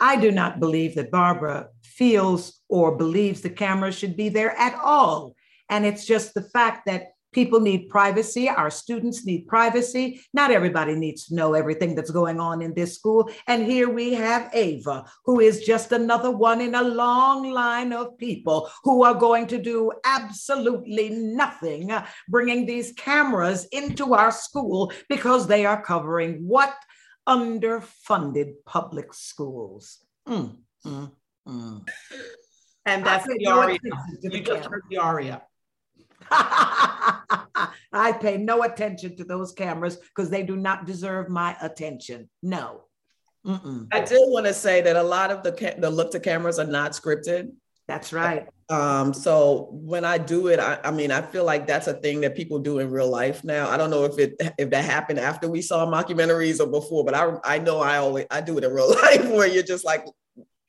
I 0.00 0.16
do 0.16 0.30
not 0.30 0.60
believe 0.60 0.94
that 0.96 1.10
Barbara 1.10 1.68
feels 1.82 2.60
or 2.68 2.96
believes 2.96 3.40
the 3.40 3.50
camera 3.50 3.92
should 3.92 4.16
be 4.16 4.28
there 4.28 4.56
at 4.58 4.74
all. 4.82 5.34
And 5.70 5.86
it's 5.86 6.04
just 6.06 6.34
the 6.34 6.42
fact 6.42 6.86
that 6.86 7.14
people 7.34 7.60
need 7.60 7.88
privacy. 7.88 8.48
Our 8.48 8.70
students 8.70 9.26
need 9.26 9.46
privacy. 9.46 10.20
Not 10.32 10.50
everybody 10.50 10.94
needs 10.94 11.26
to 11.26 11.34
know 11.34 11.52
everything 11.52 11.94
that's 11.94 12.10
going 12.10 12.40
on 12.40 12.62
in 12.62 12.72
this 12.74 12.94
school. 12.94 13.28
And 13.46 13.66
here 13.66 13.90
we 13.90 14.14
have 14.14 14.50
Ava, 14.54 15.04
who 15.24 15.40
is 15.40 15.64
just 15.64 15.92
another 15.92 16.30
one 16.30 16.60
in 16.60 16.74
a 16.74 16.82
long 16.82 17.50
line 17.50 17.92
of 17.92 18.16
people 18.18 18.70
who 18.84 19.02
are 19.02 19.14
going 19.14 19.48
to 19.48 19.60
do 19.60 19.92
absolutely 20.04 21.10
nothing, 21.10 21.90
bringing 22.28 22.64
these 22.64 22.92
cameras 22.92 23.66
into 23.72 24.14
our 24.14 24.30
school 24.30 24.92
because 25.08 25.46
they 25.46 25.66
are 25.66 25.82
covering 25.82 26.46
what? 26.46 26.74
Underfunded 27.28 28.54
public 28.66 29.12
schools. 29.14 29.98
Mm, 30.28 30.56
mm, 30.86 31.10
Mm. 31.48 31.86
And 32.86 33.04
that's 33.04 33.26
the 33.26 33.46
aria. 33.46 33.78
You 34.22 34.40
just 34.40 34.68
heard 34.68 34.82
the 34.90 34.98
aria. 34.98 35.42
I 36.30 38.12
pay 38.20 38.36
no 38.36 38.62
attention 38.62 39.16
to 39.16 39.24
those 39.24 39.52
cameras 39.52 39.96
because 39.96 40.30
they 40.30 40.42
do 40.42 40.56
not 40.56 40.86
deserve 40.86 41.28
my 41.28 41.56
attention. 41.60 42.28
No. 42.42 42.82
Mm-mm. 43.46 43.88
I 43.92 44.00
did 44.00 44.20
want 44.26 44.46
to 44.46 44.54
say 44.54 44.80
that 44.80 44.96
a 44.96 45.02
lot 45.02 45.30
of 45.30 45.42
the 45.42 45.52
ca- 45.52 45.78
the 45.78 45.90
look 45.90 46.12
to 46.12 46.20
cameras 46.20 46.58
are 46.58 46.66
not 46.66 46.92
scripted. 46.92 47.52
That's 47.86 48.12
right. 48.12 48.48
Um, 48.70 49.12
so 49.12 49.68
when 49.72 50.06
I 50.06 50.16
do 50.16 50.46
it, 50.48 50.58
I, 50.58 50.78
I, 50.84 50.90
mean, 50.90 51.10
I 51.10 51.20
feel 51.20 51.44
like 51.44 51.66
that's 51.66 51.86
a 51.86 51.92
thing 51.92 52.22
that 52.22 52.34
people 52.34 52.58
do 52.58 52.78
in 52.78 52.90
real 52.90 53.10
life 53.10 53.44
now. 53.44 53.68
I 53.68 53.76
don't 53.76 53.90
know 53.90 54.04
if 54.04 54.18
it 54.18 54.36
if 54.58 54.70
that 54.70 54.84
happened 54.84 55.18
after 55.18 55.50
we 55.50 55.60
saw 55.60 55.86
mockumentaries 55.86 56.60
or 56.60 56.66
before, 56.66 57.04
but 57.04 57.14
I 57.14 57.36
I 57.44 57.58
know 57.58 57.80
I 57.80 57.98
always 57.98 58.26
I 58.30 58.40
do 58.40 58.56
it 58.56 58.64
in 58.64 58.72
real 58.74 58.90
life 58.90 59.28
where 59.28 59.46
you're 59.46 59.62
just 59.62 59.84
like 59.84 60.06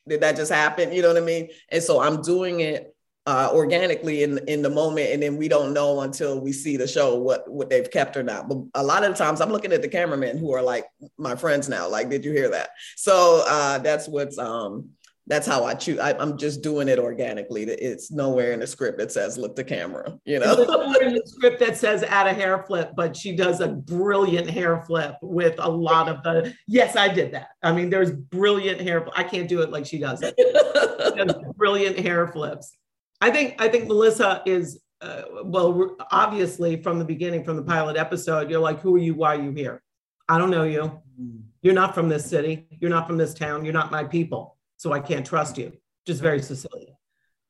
did 0.08 0.20
that 0.20 0.36
just 0.36 0.52
happen? 0.52 0.92
You 0.92 1.02
know 1.02 1.08
what 1.08 1.22
I 1.22 1.24
mean? 1.24 1.48
And 1.70 1.82
so 1.82 2.00
I'm 2.00 2.22
doing 2.22 2.60
it 2.60 2.94
uh, 3.26 3.50
organically 3.52 4.22
in 4.22 4.38
in 4.46 4.62
the 4.62 4.70
moment, 4.70 5.10
and 5.10 5.22
then 5.22 5.36
we 5.36 5.48
don't 5.48 5.72
know 5.72 6.00
until 6.02 6.40
we 6.40 6.52
see 6.52 6.76
the 6.76 6.86
show 6.86 7.16
what 7.16 7.50
what 7.50 7.68
they've 7.68 7.90
kept 7.90 8.16
or 8.16 8.22
not. 8.22 8.48
But 8.48 8.58
a 8.74 8.84
lot 8.84 9.04
of 9.04 9.10
the 9.10 9.16
times, 9.16 9.40
I'm 9.40 9.50
looking 9.50 9.72
at 9.72 9.82
the 9.82 9.88
cameramen 9.88 10.38
who 10.38 10.52
are 10.52 10.62
like 10.62 10.86
my 11.18 11.34
friends 11.34 11.68
now. 11.68 11.88
Like, 11.88 12.08
did 12.08 12.24
you 12.24 12.30
hear 12.30 12.50
that? 12.50 12.70
So 12.94 13.44
uh, 13.48 13.78
that's 13.78 14.06
what's 14.06 14.38
um, 14.38 14.90
that's 15.28 15.46
how 15.46 15.64
I 15.64 15.74
choose. 15.74 15.98
I, 15.98 16.10
am 16.22 16.38
just 16.38 16.62
doing 16.62 16.88
it 16.88 17.00
organically. 17.00 17.64
It's 17.64 18.12
nowhere 18.12 18.52
in 18.52 18.60
the 18.60 18.66
script 18.66 18.98
that 18.98 19.10
says 19.10 19.36
"look 19.36 19.56
the 19.56 19.64
camera." 19.64 20.16
You 20.24 20.38
know, 20.38 20.54
nowhere 20.54 21.02
in 21.02 21.14
the 21.14 21.22
script 21.26 21.58
that 21.60 21.76
says 21.76 22.04
"add 22.04 22.28
a 22.28 22.32
hair 22.32 22.62
flip," 22.64 22.92
but 22.94 23.16
she 23.16 23.34
does 23.34 23.60
a 23.60 23.68
brilliant 23.68 24.48
hair 24.48 24.82
flip 24.82 25.16
with 25.22 25.56
a 25.58 25.68
lot 25.68 26.08
of 26.08 26.22
the. 26.22 26.54
Yes, 26.68 26.94
I 26.94 27.08
did 27.08 27.32
that. 27.32 27.48
I 27.62 27.72
mean, 27.72 27.90
there's 27.90 28.12
brilliant 28.12 28.80
hair. 28.80 29.06
I 29.16 29.24
can't 29.24 29.48
do 29.48 29.62
it 29.62 29.70
like 29.70 29.84
she 29.84 29.98
does 29.98 30.22
it. 30.22 30.36
does 31.16 31.34
brilliant 31.56 31.98
hair 31.98 32.28
flips. 32.28 32.76
I 33.20 33.30
think. 33.30 33.60
I 33.60 33.68
think 33.68 33.88
Melissa 33.88 34.42
is. 34.46 34.80
Uh, 35.00 35.22
well, 35.44 35.96
obviously, 36.10 36.82
from 36.82 36.98
the 36.98 37.04
beginning, 37.04 37.44
from 37.44 37.56
the 37.56 37.62
pilot 37.62 37.96
episode, 37.96 38.48
you're 38.48 38.60
like, 38.60 38.80
"Who 38.80 38.94
are 38.94 39.00
you? 39.00 39.14
Why 39.14 39.34
are 39.34 39.42
you 39.42 39.50
here?" 39.50 39.82
I 40.28 40.38
don't 40.38 40.50
know 40.50 40.64
you. 40.64 41.00
Mm. 41.20 41.42
You're 41.62 41.74
not 41.74 41.94
from 41.94 42.08
this 42.08 42.24
city. 42.26 42.66
You're 42.80 42.90
not 42.90 43.06
from 43.06 43.16
this 43.16 43.34
town. 43.34 43.64
You're 43.64 43.74
not 43.74 43.90
my 43.90 44.04
people 44.04 44.55
so 44.76 44.92
I 44.92 45.00
can't 45.00 45.26
trust 45.26 45.58
you. 45.58 45.72
Just 46.06 46.22
very 46.22 46.40
Sicilian. 46.42 46.94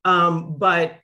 Um, 0.04 0.56
but 0.58 0.98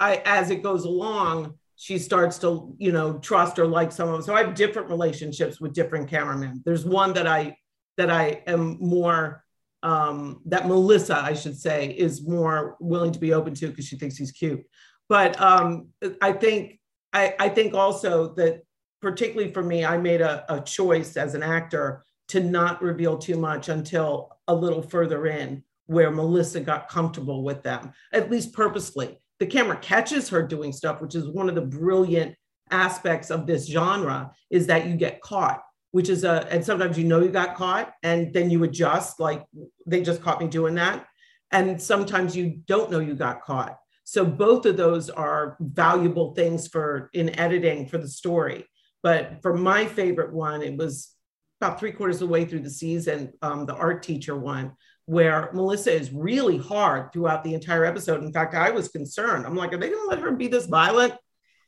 I, 0.00 0.22
as 0.24 0.50
it 0.50 0.62
goes 0.62 0.84
along, 0.84 1.54
she 1.76 1.98
starts 1.98 2.38
to, 2.38 2.74
you 2.78 2.92
know, 2.92 3.18
trust 3.18 3.58
or 3.58 3.66
like 3.66 3.92
some 3.92 4.08
of 4.08 4.14
them. 4.14 4.22
So 4.22 4.34
I 4.34 4.42
have 4.42 4.54
different 4.54 4.88
relationships 4.88 5.60
with 5.60 5.74
different 5.74 6.08
cameramen. 6.08 6.62
There's 6.64 6.84
one 6.84 7.12
that 7.14 7.26
I 7.26 7.56
that 7.96 8.10
I 8.10 8.42
am 8.46 8.78
more 8.80 9.44
um, 9.82 10.40
that 10.46 10.66
Melissa, 10.66 11.16
I 11.16 11.34
should 11.34 11.56
say, 11.56 11.88
is 11.88 12.26
more 12.26 12.76
willing 12.80 13.12
to 13.12 13.18
be 13.18 13.32
open 13.32 13.54
to 13.54 13.68
because 13.68 13.86
she 13.86 13.96
thinks 13.96 14.16
he's 14.16 14.32
cute. 14.32 14.64
But 15.08 15.40
um, 15.40 15.88
I 16.20 16.32
think 16.32 16.80
I, 17.12 17.34
I 17.38 17.48
think 17.48 17.74
also 17.74 18.34
that 18.34 18.62
particularly 19.00 19.52
for 19.52 19.62
me, 19.62 19.84
I 19.84 19.98
made 19.98 20.20
a, 20.20 20.44
a 20.52 20.60
choice 20.60 21.16
as 21.16 21.34
an 21.34 21.42
actor 21.42 22.04
to 22.28 22.40
not 22.40 22.82
reveal 22.82 23.16
too 23.18 23.36
much 23.36 23.68
until 23.68 24.37
a 24.48 24.54
little 24.54 24.82
further 24.82 25.26
in 25.26 25.62
where 25.86 26.10
Melissa 26.10 26.60
got 26.60 26.88
comfortable 26.88 27.42
with 27.42 27.62
them, 27.62 27.92
at 28.12 28.30
least 28.30 28.52
purposefully. 28.52 29.20
The 29.38 29.46
camera 29.46 29.78
catches 29.78 30.28
her 30.28 30.42
doing 30.42 30.72
stuff, 30.72 31.00
which 31.00 31.14
is 31.14 31.28
one 31.28 31.48
of 31.48 31.54
the 31.54 31.62
brilliant 31.62 32.34
aspects 32.70 33.30
of 33.30 33.46
this 33.46 33.66
genre, 33.66 34.32
is 34.50 34.66
that 34.66 34.86
you 34.86 34.96
get 34.96 35.22
caught, 35.22 35.62
which 35.92 36.08
is 36.08 36.24
a, 36.24 36.46
and 36.50 36.64
sometimes 36.64 36.98
you 36.98 37.04
know 37.04 37.20
you 37.20 37.30
got 37.30 37.54
caught 37.54 37.94
and 38.02 38.32
then 38.34 38.50
you 38.50 38.64
adjust, 38.64 39.20
like 39.20 39.46
they 39.86 40.02
just 40.02 40.22
caught 40.22 40.40
me 40.40 40.48
doing 40.48 40.74
that. 40.74 41.06
And 41.50 41.80
sometimes 41.80 42.36
you 42.36 42.60
don't 42.66 42.90
know 42.90 42.98
you 42.98 43.14
got 43.14 43.42
caught. 43.42 43.78
So 44.04 44.24
both 44.24 44.66
of 44.66 44.76
those 44.76 45.08
are 45.08 45.56
valuable 45.60 46.34
things 46.34 46.68
for 46.68 47.08
in 47.14 47.38
editing 47.38 47.86
for 47.86 47.98
the 47.98 48.08
story. 48.08 48.66
But 49.02 49.40
for 49.42 49.56
my 49.56 49.86
favorite 49.86 50.32
one, 50.32 50.62
it 50.62 50.76
was 50.76 51.14
about 51.60 51.78
three 51.78 51.92
quarters 51.92 52.16
of 52.16 52.28
the 52.28 52.32
way 52.32 52.44
through 52.44 52.60
the 52.60 52.70
season, 52.70 53.32
um, 53.42 53.66
the 53.66 53.74
art 53.74 54.02
teacher 54.02 54.36
one, 54.36 54.72
where 55.06 55.50
Melissa 55.52 55.92
is 55.92 56.12
really 56.12 56.58
hard 56.58 57.12
throughout 57.12 57.42
the 57.42 57.54
entire 57.54 57.84
episode. 57.84 58.22
In 58.22 58.32
fact, 58.32 58.54
I 58.54 58.70
was 58.70 58.88
concerned. 58.88 59.46
I'm 59.46 59.56
like, 59.56 59.72
are 59.72 59.78
they 59.78 59.88
going 59.88 60.02
to 60.02 60.08
let 60.08 60.20
her 60.20 60.32
be 60.32 60.48
this 60.48 60.66
violent? 60.66 61.14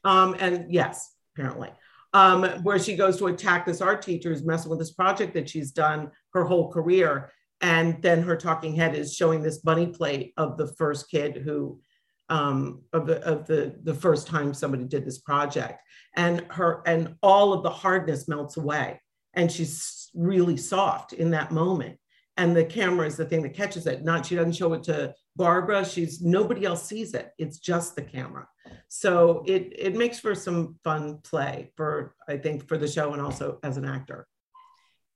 Um, 0.05 0.37
and 0.39 0.73
yes, 0.73 1.15
apparently. 1.35 1.71
Um, 2.13 2.45
where 2.63 2.79
she 2.79 2.97
goes 2.97 3.19
to 3.19 3.29
attack 3.29 3.65
this 3.65 3.81
art 3.81 4.03
teacher 4.03 4.31
who's 4.31 4.45
messing 4.45 4.71
with 4.71 4.81
this 4.81 4.93
project 4.93 5.35
that 5.35 5.49
she's 5.49 5.71
done 5.71 6.11
her 6.35 6.45
whole 6.45 6.71
career. 6.71 7.31
And 7.61 8.03
then 8.03 8.23
her 8.23 8.37
talking 8.37 8.75
head 8.75 8.95
is 8.95 9.15
showing 9.15 9.43
this 9.43 9.59
bunny 9.59 9.87
plate 9.87 10.33
of 10.37 10.57
the 10.57 10.67
first 10.67 11.11
kid 11.11 11.37
who, 11.37 11.81
um, 12.29 12.83
of 12.93 13.07
the 13.07 13.23
of 13.25 13.47
the 13.47 13.77
the 13.83 13.95
first 13.95 14.27
time 14.29 14.55
somebody 14.55 14.85
did 14.85 15.05
this 15.05 15.19
project, 15.19 15.83
and 16.17 16.47
her 16.51 16.83
and 16.87 17.17
all 17.23 17.53
of 17.53 17.63
the 17.65 17.71
hardness 17.71 18.29
melts 18.29 18.57
away 18.57 19.01
and 19.35 19.51
she's 19.51 20.11
really 20.15 20.57
soft 20.57 21.13
in 21.13 21.31
that 21.31 21.53
moment. 21.53 21.99
And 22.37 22.57
the 22.57 22.65
camera 22.65 23.07
is 23.07 23.17
the 23.17 23.25
thing 23.25 23.43
that 23.43 23.55
catches 23.55 23.87
it. 23.87 24.03
Not 24.03 24.25
she 24.27 24.37
doesn't 24.37 24.53
show 24.53 24.73
it 24.73 24.83
to 24.85 25.15
barbara. 25.37 25.85
She's 25.85 26.23
nobody 26.23 26.65
else 26.65 26.85
sees 26.85 27.13
it. 27.15 27.33
It's 27.39 27.59
just 27.59 27.97
the 27.97 28.03
camera. 28.03 28.49
So 28.89 29.45
it 29.47 29.73
it 29.77 29.95
makes 29.95 30.19
for 30.19 30.35
some 30.35 30.77
fun 30.85 31.19
play 31.23 31.73
for 31.77 32.15
i 32.29 32.37
think 32.37 32.67
for 32.67 32.79
the 32.79 32.89
show 32.89 33.13
and 33.13 33.23
also 33.23 33.59
as 33.63 33.77
an 33.77 33.85
actor 33.85 34.27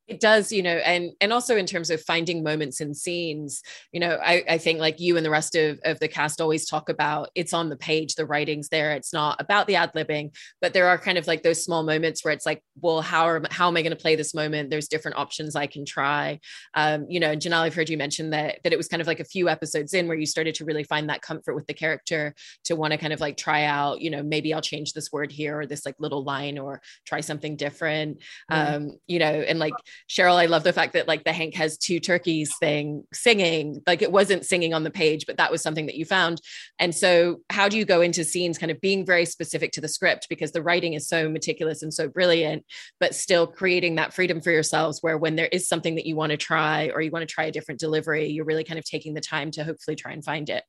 it 0.07 0.21
does 0.21 0.53
you 0.53 0.63
know 0.63 0.77
and 0.77 1.13
and 1.21 1.33
also 1.33 1.57
in 1.57 1.67
terms 1.67 1.89
of 1.91 2.01
finding 2.03 2.43
moments 2.43 2.81
and 2.81 2.97
scenes 2.97 3.63
you 3.93 3.99
know 3.99 4.19
i, 4.23 4.45
I 4.49 4.59
think 4.59 4.79
like 4.79 5.01
you 5.01 5.17
and 5.17 5.25
the 5.25 5.31
rest 5.31 5.55
of, 5.55 5.79
of 5.85 5.99
the 5.99 6.09
cast 6.09 6.41
always 6.41 6.67
talk 6.67 6.89
about 6.89 7.31
it's 7.35 7.55
on 7.55 7.71
the 7.71 7.77
page 7.77 8.15
the 8.15 8.27
writing's 8.27 8.69
there 8.69 8.93
it's 8.93 9.13
not 9.13 9.41
about 9.41 9.67
the 9.67 9.77
ad-libbing 9.77 10.35
but 10.61 10.75
there 10.75 10.89
are 10.89 10.99
kind 10.99 11.17
of 11.17 11.27
like 11.27 11.43
those 11.43 11.65
small 11.65 11.83
moments 11.83 12.25
where 12.25 12.35
it's 12.35 12.45
like 12.45 12.63
well 12.81 13.01
how 13.01 13.27
are 13.27 13.43
how 13.51 13.69
am 13.69 13.77
i 13.77 13.83
going 13.83 13.91
to 13.91 13.97
play 13.97 14.17
this 14.17 14.35
moment? 14.35 14.71
There's 14.71 14.89
different 14.89 15.17
options 15.17 15.57
i 15.57 15.67
can 15.67 15.85
try. 15.85 16.41
Um, 16.75 17.07
you 17.09 17.21
know 17.21 17.31
and 17.31 17.41
janelle 17.41 17.63
i've 17.63 17.75
heard 17.75 17.89
you 17.89 17.97
mention 17.97 18.31
that 18.31 18.59
that 18.65 18.73
it 18.73 18.77
was 18.77 18.89
kind 18.89 19.01
of 19.01 19.07
like 19.07 19.21
a 19.21 19.25
few 19.25 19.49
episodes 19.49 19.95
in 19.95 20.07
where 20.07 20.17
you 20.17 20.27
started 20.27 20.55
to 20.57 20.65
really 20.65 20.85
find 20.85 21.09
that 21.09 21.23
comfort 21.23 21.55
with 21.55 21.67
the 21.67 21.75
character 21.75 22.35
to 22.65 22.77
want 22.77 22.93
to 22.93 22.99
kind 22.99 23.13
of 23.13 23.21
like 23.21 23.37
try 23.37 23.65
out 23.65 24.01
you 24.01 24.11
know 24.11 24.23
maybe 24.23 24.53
i'll 24.53 24.61
change 24.61 24.93
this 24.93 25.13
word 25.13 25.33
here 25.33 25.61
or 25.61 25.67
this 25.67 25.87
like 25.87 25.95
little 25.99 26.25
line 26.25 26.59
or 26.59 26.81
try 27.07 27.21
something 27.21 27.57
different. 27.57 28.19
Mm-hmm. 28.51 28.75
um, 28.75 28.99
you 29.07 29.19
know 29.19 29.27
and 29.27 29.59
like 29.59 29.75
Sheryl, 30.09 30.37
I 30.37 30.47
love 30.47 30.65
the 30.65 30.73
fact 30.73 30.93
that 30.93 31.09
like 31.09 31.25
the 31.25 31.33
Hank 31.33 31.55
has 31.55 31.79
two 31.79 32.01
turkeys 32.01 32.55
thing 32.59 33.05
singing, 33.13 33.83
like 33.87 34.03
it 34.03 34.13
wasn't 34.13 34.45
singing 34.45 34.75
on 34.75 34.85
the 34.85 34.91
page, 34.91 35.27
but 35.27 35.37
that 35.39 35.51
was 35.51 35.63
something 35.63 35.87
that 35.87 35.97
you 35.97 36.05
found. 36.05 36.41
And 36.79 36.95
so, 36.95 37.41
how 37.51 37.69
do 37.69 37.79
you 37.79 37.85
go 37.85 38.01
into 38.01 38.25
scenes 38.25 38.59
kind 38.59 38.71
of 38.71 38.81
being 38.81 39.07
very 39.07 39.25
specific 39.25 39.73
to 39.73 39.81
the 39.81 39.89
script 39.89 40.27
because 40.29 40.53
the 40.53 40.63
writing 40.63 40.95
is 40.95 41.09
so 41.09 41.29
meticulous 41.29 41.83
and 41.83 41.93
so 41.93 42.09
brilliant, 42.09 42.65
but 43.01 43.15
still 43.15 43.47
creating 43.47 43.97
that 43.97 44.13
freedom 44.13 44.41
for 44.41 44.51
yourselves 44.51 44.99
where 45.01 45.19
when 45.19 45.37
there 45.37 45.49
is 45.53 45.69
something 45.69 45.95
that 45.95 46.07
you 46.07 46.17
want 46.17 46.31
to 46.31 46.37
try 46.37 46.91
or 46.91 47.01
you 47.01 47.11
want 47.11 47.27
to 47.27 47.33
try 47.33 47.45
a 47.45 47.53
different 47.53 47.81
delivery, 47.81 48.29
you're 48.29 48.45
really 48.45 48.65
kind 48.65 48.79
of 48.79 48.85
taking 48.85 49.15
the 49.15 49.21
time 49.21 49.51
to 49.53 49.65
hopefully 49.65 49.97
try 49.97 50.13
and 50.13 50.25
find 50.25 50.49
it. 50.51 50.65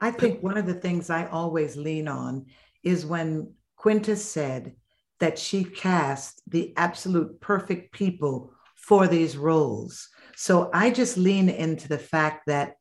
I 0.00 0.10
think 0.10 0.42
one 0.42 0.58
of 0.58 0.66
the 0.66 0.74
things 0.74 1.08
I 1.08 1.26
always 1.26 1.76
lean 1.76 2.06
on 2.06 2.46
is 2.82 3.06
when 3.06 3.54
Quinta's 3.76 4.24
said, 4.24 4.74
that 5.20 5.38
she 5.38 5.64
cast 5.64 6.42
the 6.46 6.72
absolute 6.76 7.40
perfect 7.40 7.92
people 7.92 8.52
for 8.74 9.06
these 9.06 9.36
roles. 9.36 10.08
So 10.36 10.70
I 10.72 10.90
just 10.90 11.16
lean 11.16 11.48
into 11.48 11.88
the 11.88 11.98
fact 11.98 12.44
that 12.46 12.74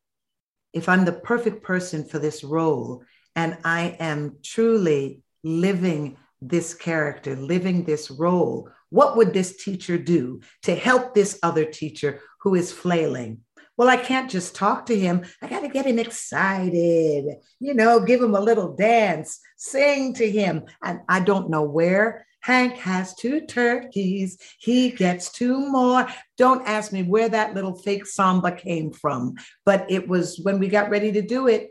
if 0.74 0.90
I'm 0.90 1.06
the 1.06 1.14
perfect 1.14 1.64
person 1.64 2.04
for 2.04 2.20
this 2.20 2.44
role 2.44 3.04
and 3.36 3.58
I 3.64 3.96
am 4.00 4.38
truly 4.44 5.22
living 5.44 6.18
this 6.42 6.74
character, 6.74 7.36
living 7.36 7.86
this 7.86 8.12
role, 8.12 8.70
what 8.90 9.16
would 9.16 9.34
this 9.34 9.64
teacher 9.64 9.98
do 9.98 10.42
to 10.64 10.76
help 10.76 11.14
this 11.14 11.40
other 11.42 11.66
teacher 11.66 12.22
who 12.42 12.56
is 12.56 12.72
flailing? 12.72 13.45
Well, 13.78 13.90
I 13.90 13.98
can't 13.98 14.32
just 14.32 14.56
talk 14.56 14.86
to 14.86 14.98
him. 14.98 15.26
I 15.42 15.48
got 15.48 15.62
to 15.62 15.68
get 15.68 15.86
him 15.86 16.00
excited, 16.00 17.26
you 17.60 17.74
know, 17.74 18.00
give 18.00 18.22
him 18.22 18.36
a 18.36 18.40
little 18.40 18.74
dance, 18.76 19.40
sing 19.58 20.14
to 20.16 20.30
him. 20.30 20.64
And 20.82 21.02
I 21.10 21.20
don't 21.20 21.50
know 21.50 21.64
where. 21.64 22.26
Hank 22.42 22.76
has 22.78 23.16
two 23.16 23.42
turkeys. 23.42 24.38
He 24.60 24.92
gets 24.92 25.32
two 25.32 25.58
more. 25.58 26.08
Don't 26.38 26.68
ask 26.68 26.94
me 26.94 27.02
where 27.02 27.28
that 27.28 27.56
little 27.56 27.76
fake 27.76 28.06
samba 28.06 28.52
came 28.52 28.92
from, 28.92 29.34
but 29.66 29.90
it 29.90 30.08
was 30.08 30.40
when 30.44 30.60
we 30.60 30.68
got 30.68 30.92
ready 30.92 31.12
to 31.14 31.24
do 31.24 31.48
it, 31.48 31.70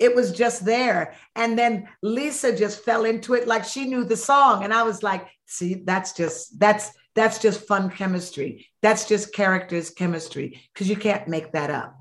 it 0.00 0.14
was 0.14 0.32
just 0.32 0.64
there. 0.64 1.14
And 1.36 1.58
then 1.58 1.88
Lisa 2.02 2.56
just 2.56 2.84
fell 2.84 3.04
into 3.04 3.34
it 3.34 3.46
like 3.46 3.64
she 3.64 3.84
knew 3.84 4.04
the 4.04 4.16
song. 4.16 4.64
And 4.64 4.74
I 4.74 4.82
was 4.82 5.02
like, 5.02 5.26
see, 5.46 5.82
that's 5.84 6.12
just, 6.12 6.58
that's, 6.58 6.90
that's 7.18 7.40
just 7.40 7.66
fun 7.66 7.90
chemistry. 7.90 8.68
That's 8.80 9.08
just 9.08 9.34
characters 9.34 9.90
chemistry 9.90 10.60
because 10.72 10.88
you 10.88 10.94
can't 10.94 11.26
make 11.26 11.50
that 11.50 11.68
up. 11.68 11.98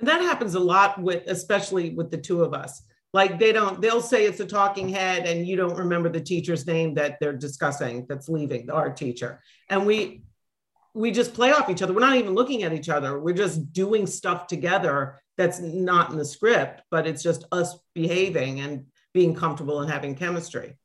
And 0.00 0.08
that 0.08 0.22
happens 0.22 0.56
a 0.56 0.60
lot 0.60 1.00
with, 1.00 1.22
especially 1.28 1.90
with 1.90 2.10
the 2.10 2.18
two 2.18 2.42
of 2.42 2.52
us. 2.52 2.82
Like 3.12 3.38
they 3.38 3.52
don't, 3.52 3.80
they'll 3.80 4.02
say 4.02 4.24
it's 4.24 4.40
a 4.40 4.44
talking 4.44 4.88
head 4.88 5.24
and 5.26 5.46
you 5.46 5.54
don't 5.54 5.78
remember 5.78 6.08
the 6.08 6.20
teacher's 6.20 6.66
name 6.66 6.94
that 6.94 7.20
they're 7.20 7.36
discussing 7.36 8.06
that's 8.08 8.28
leaving, 8.28 8.68
our 8.70 8.92
teacher. 8.92 9.40
And 9.70 9.86
we, 9.86 10.24
we 10.94 11.12
just 11.12 11.32
play 11.32 11.52
off 11.52 11.70
each 11.70 11.82
other. 11.82 11.92
We're 11.92 12.00
not 12.00 12.16
even 12.16 12.34
looking 12.34 12.64
at 12.64 12.72
each 12.72 12.88
other. 12.88 13.20
We're 13.20 13.34
just 13.34 13.72
doing 13.72 14.04
stuff 14.04 14.48
together 14.48 15.20
that's 15.36 15.60
not 15.60 16.10
in 16.10 16.16
the 16.18 16.24
script, 16.24 16.82
but 16.90 17.06
it's 17.06 17.22
just 17.22 17.44
us 17.52 17.78
behaving 17.94 18.58
and 18.58 18.86
being 19.12 19.36
comfortable 19.36 19.80
and 19.80 19.88
having 19.88 20.16
chemistry. 20.16 20.76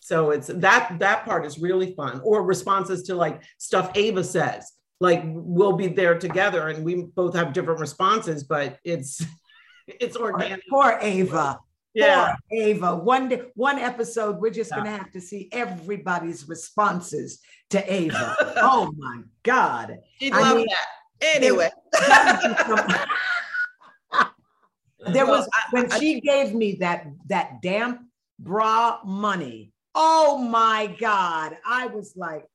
So 0.00 0.30
it's 0.30 0.48
that 0.48 0.96
that 0.98 1.24
part 1.24 1.44
is 1.44 1.58
really 1.58 1.94
fun. 1.94 2.20
Or 2.24 2.42
responses 2.42 3.02
to 3.04 3.14
like 3.14 3.42
stuff 3.58 3.90
Ava 3.94 4.24
says. 4.24 4.72
Like 5.00 5.22
we'll 5.24 5.74
be 5.74 5.86
there 5.86 6.18
together 6.18 6.68
and 6.68 6.84
we 6.84 7.02
both 7.02 7.34
have 7.34 7.52
different 7.52 7.80
responses, 7.80 8.44
but 8.44 8.78
it's 8.84 9.24
it's 9.86 10.16
organic. 10.16 10.62
Poor 10.68 10.98
Ava. 11.00 11.60
Yeah. 11.94 12.34
Poor 12.50 12.60
Ava. 12.60 12.96
One 12.96 13.28
day, 13.28 13.42
one 13.54 13.78
episode, 13.78 14.40
we're 14.40 14.50
just 14.50 14.70
yeah. 14.70 14.78
gonna 14.78 14.96
have 14.96 15.12
to 15.12 15.20
see 15.20 15.48
everybody's 15.52 16.48
responses 16.48 17.40
to 17.70 17.92
Ava. 17.92 18.36
oh 18.56 18.92
my 18.96 19.22
God. 19.42 19.98
She'd 20.20 20.32
I 20.32 20.40
love 20.40 20.56
mean, 20.56 20.66
that. 20.68 20.86
Anyway. 21.20 21.70
there 25.12 25.26
was 25.26 25.48
when 25.70 25.90
she 25.98 26.20
gave 26.20 26.54
me 26.54 26.76
that 26.80 27.06
that 27.28 27.62
damp 27.62 28.00
bra 28.38 29.00
money 29.04 29.72
Oh 30.00 30.38
my 30.38 30.94
God. 31.00 31.56
I 31.66 31.88
was 31.88 32.12
like, 32.14 32.46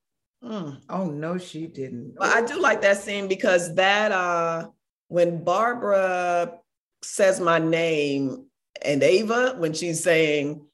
mm, 0.42 0.80
oh 0.90 1.08
no, 1.08 1.38
she 1.38 1.68
didn't. 1.68 2.16
But 2.18 2.30
I 2.30 2.42
do 2.42 2.58
like 2.58 2.82
that 2.84 3.00
scene 3.00 3.28
because 3.28 3.76
that 3.76 4.14
uh 4.14 4.70
when 5.10 5.44
Barbara 5.44 6.54
says 7.02 7.42
my 7.42 7.60
name 7.60 8.46
and 8.82 9.04
Ava, 9.04 9.56
when 9.58 9.74
she's 9.74 10.02
saying, 10.02 10.66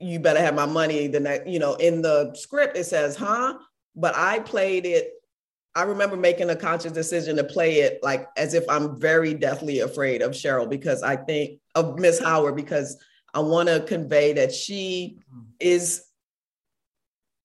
you 0.00 0.18
better 0.18 0.40
have 0.40 0.56
my 0.56 0.66
money, 0.66 1.06
then 1.06 1.22
that, 1.22 1.46
you 1.46 1.60
know, 1.60 1.74
in 1.74 2.02
the 2.02 2.34
script 2.34 2.76
it 2.76 2.84
says, 2.84 3.14
huh? 3.14 3.54
But 3.94 4.16
I 4.16 4.40
played 4.40 4.84
it. 4.84 5.12
I 5.76 5.84
remember 5.84 6.16
making 6.16 6.50
a 6.50 6.56
conscious 6.56 6.90
decision 6.90 7.36
to 7.36 7.44
play 7.44 7.76
it 7.76 8.00
like 8.02 8.26
as 8.36 8.52
if 8.52 8.68
I'm 8.68 8.98
very 8.98 9.32
deathly 9.32 9.78
afraid 9.78 10.22
of 10.22 10.32
Sheryl 10.32 10.68
because 10.68 11.04
I 11.04 11.14
think 11.14 11.60
of 11.76 12.00
Miss 12.00 12.18
Howard 12.18 12.56
because 12.56 12.98
I 13.32 13.38
want 13.40 13.68
to 13.68 13.80
convey 13.86 14.32
that 14.32 14.52
she 14.52 15.18
is 15.60 16.05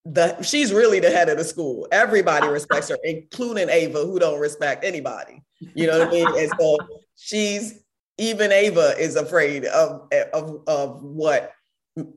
the 0.05 0.41
she's 0.41 0.73
really 0.73 0.99
the 0.99 1.09
head 1.09 1.29
of 1.29 1.37
the 1.37 1.43
school. 1.43 1.87
Everybody 1.91 2.47
respects 2.49 2.89
her, 2.89 2.97
including 3.03 3.69
Ava, 3.69 3.99
who 3.99 4.19
don't 4.19 4.39
respect 4.39 4.83
anybody. 4.83 5.43
You 5.75 5.87
know 5.87 5.99
what 5.99 6.07
I 6.07 6.11
mean? 6.11 6.27
And 6.37 6.51
so 6.59 6.77
she's 7.15 7.83
even 8.17 8.51
Ava 8.51 8.95
is 8.97 9.15
afraid 9.15 9.65
of 9.65 10.07
of 10.33 10.61
of 10.67 11.03
what 11.03 11.53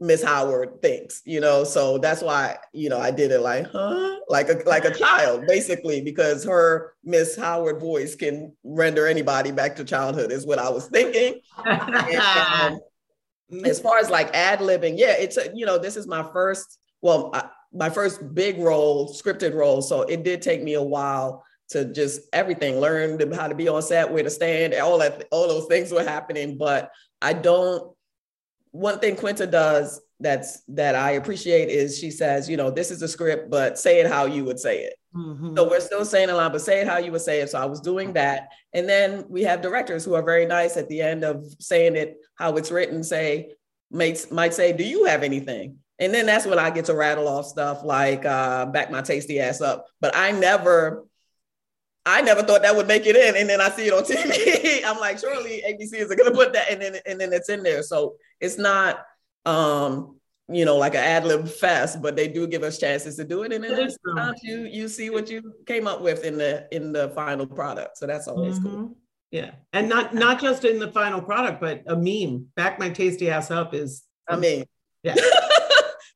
Miss 0.00 0.22
Howard 0.22 0.80
thinks, 0.82 1.20
you 1.24 1.40
know. 1.40 1.64
So 1.64 1.98
that's 1.98 2.22
why, 2.22 2.58
you 2.72 2.88
know, 2.88 3.00
I 3.00 3.10
did 3.10 3.32
it 3.32 3.40
like, 3.40 3.66
huh? 3.70 4.16
Like 4.28 4.48
a 4.48 4.62
like 4.66 4.84
a 4.84 4.94
child, 4.94 5.46
basically, 5.46 6.00
because 6.00 6.44
her 6.44 6.94
Miss 7.02 7.36
Howard 7.36 7.80
voice 7.80 8.14
can 8.14 8.54
render 8.62 9.06
anybody 9.06 9.50
back 9.50 9.76
to 9.76 9.84
childhood, 9.84 10.30
is 10.30 10.46
what 10.46 10.58
I 10.58 10.68
was 10.68 10.86
thinking. 10.86 11.40
and, 11.66 12.72
um, 12.72 12.80
as 13.64 13.80
far 13.80 13.98
as 13.98 14.10
like 14.10 14.34
ad 14.34 14.60
libbing, 14.60 14.94
yeah, 14.96 15.14
it's 15.18 15.36
a, 15.36 15.50
you 15.54 15.66
know, 15.66 15.78
this 15.78 15.96
is 15.96 16.06
my 16.06 16.22
first, 16.32 16.78
well, 17.04 17.30
I, 17.34 17.50
my 17.70 17.90
first 17.90 18.34
big 18.34 18.58
role, 18.58 19.12
scripted 19.12 19.52
role. 19.52 19.82
So 19.82 20.02
it 20.02 20.24
did 20.24 20.40
take 20.40 20.62
me 20.62 20.72
a 20.72 20.82
while 20.82 21.44
to 21.68 21.84
just 21.84 22.22
everything, 22.32 22.80
learn 22.80 23.30
how 23.32 23.46
to 23.46 23.54
be 23.54 23.68
on 23.68 23.82
set, 23.82 24.10
where 24.10 24.22
to 24.22 24.30
stand, 24.30 24.72
all 24.74 24.98
that, 24.98 25.28
all 25.30 25.46
those 25.46 25.66
things 25.66 25.92
were 25.92 26.02
happening. 26.02 26.56
But 26.56 26.90
I 27.20 27.34
don't. 27.34 27.92
One 28.70 29.00
thing 29.00 29.16
Quinta 29.16 29.46
does 29.46 30.00
that's 30.18 30.62
that 30.68 30.94
I 30.94 31.12
appreciate 31.12 31.68
is 31.68 31.98
she 31.98 32.10
says, 32.10 32.48
you 32.48 32.56
know, 32.56 32.70
this 32.70 32.90
is 32.90 33.02
a 33.02 33.08
script, 33.08 33.50
but 33.50 33.78
say 33.78 34.00
it 34.00 34.10
how 34.10 34.24
you 34.24 34.46
would 34.46 34.58
say 34.58 34.84
it. 34.84 34.94
Mm-hmm. 35.14 35.56
So 35.56 35.68
we're 35.68 35.80
still 35.80 36.06
saying 36.06 36.30
a 36.30 36.34
lot, 36.34 36.52
but 36.52 36.62
say 36.62 36.80
it 36.80 36.88
how 36.88 36.96
you 36.96 37.12
would 37.12 37.20
say 37.20 37.42
it. 37.42 37.50
So 37.50 37.60
I 37.60 37.66
was 37.66 37.82
doing 37.82 38.14
that. 38.14 38.48
And 38.72 38.88
then 38.88 39.26
we 39.28 39.42
have 39.42 39.60
directors 39.60 40.06
who 40.06 40.14
are 40.14 40.22
very 40.22 40.46
nice 40.46 40.78
at 40.78 40.88
the 40.88 41.02
end 41.02 41.22
of 41.22 41.44
saying 41.60 41.96
it 41.96 42.16
how 42.36 42.56
it's 42.56 42.70
written, 42.70 43.04
say, 43.04 43.52
might, 43.90 44.26
might 44.32 44.54
say, 44.54 44.72
Do 44.72 44.84
you 44.84 45.04
have 45.04 45.22
anything? 45.22 45.78
And 45.98 46.12
then 46.12 46.26
that's 46.26 46.46
when 46.46 46.58
I 46.58 46.70
get 46.70 46.86
to 46.86 46.94
rattle 46.94 47.28
off 47.28 47.46
stuff 47.46 47.84
like 47.84 48.24
uh, 48.24 48.66
back 48.66 48.90
my 48.90 49.02
tasty 49.02 49.40
ass 49.40 49.60
up. 49.60 49.86
But 50.00 50.16
I 50.16 50.32
never, 50.32 51.06
I 52.04 52.20
never 52.20 52.42
thought 52.42 52.62
that 52.62 52.74
would 52.74 52.88
make 52.88 53.06
it 53.06 53.16
in. 53.16 53.36
And 53.36 53.48
then 53.48 53.60
I 53.60 53.70
see 53.70 53.86
it 53.86 53.92
on 53.92 54.02
TV. 54.04 54.84
I'm 54.84 54.98
like, 54.98 55.18
surely 55.18 55.62
ABC 55.66 55.94
is 55.94 56.14
gonna 56.14 56.34
put 56.34 56.52
that, 56.54 56.70
and 56.70 56.82
then 56.82 56.96
and 57.06 57.20
then 57.20 57.32
it's 57.32 57.48
in 57.48 57.62
there. 57.62 57.82
So 57.82 58.16
it's 58.40 58.58
not 58.58 59.04
um 59.46 60.16
you 60.48 60.64
know, 60.64 60.76
like 60.76 60.94
an 60.94 61.00
ad 61.00 61.24
lib 61.24 61.48
fest, 61.48 62.02
but 62.02 62.16
they 62.16 62.28
do 62.28 62.46
give 62.46 62.62
us 62.62 62.78
chances 62.78 63.16
to 63.16 63.24
do 63.24 63.44
it. 63.44 63.52
And 63.52 63.64
then 63.64 63.90
sometimes 64.04 64.40
you 64.42 64.64
you 64.64 64.88
see 64.88 65.10
what 65.10 65.30
you 65.30 65.54
came 65.66 65.86
up 65.86 66.02
with 66.02 66.24
in 66.24 66.36
the 66.36 66.66
in 66.70 66.92
the 66.92 67.10
final 67.10 67.46
product. 67.46 67.96
So 67.96 68.06
that's 68.06 68.28
always 68.28 68.58
mm-hmm. 68.58 68.68
cool. 68.68 68.96
Yeah. 69.30 69.52
And 69.72 69.88
not 69.88 70.14
not 70.14 70.40
just 70.40 70.64
in 70.64 70.78
the 70.78 70.92
final 70.92 71.22
product, 71.22 71.60
but 71.60 71.82
a 71.86 71.96
meme. 71.96 72.48
Back 72.56 72.78
my 72.78 72.90
tasty 72.90 73.30
ass 73.30 73.50
up 73.50 73.72
is 73.72 74.04
I 74.28 74.36
mean, 74.36 74.64
yeah. 75.02 75.14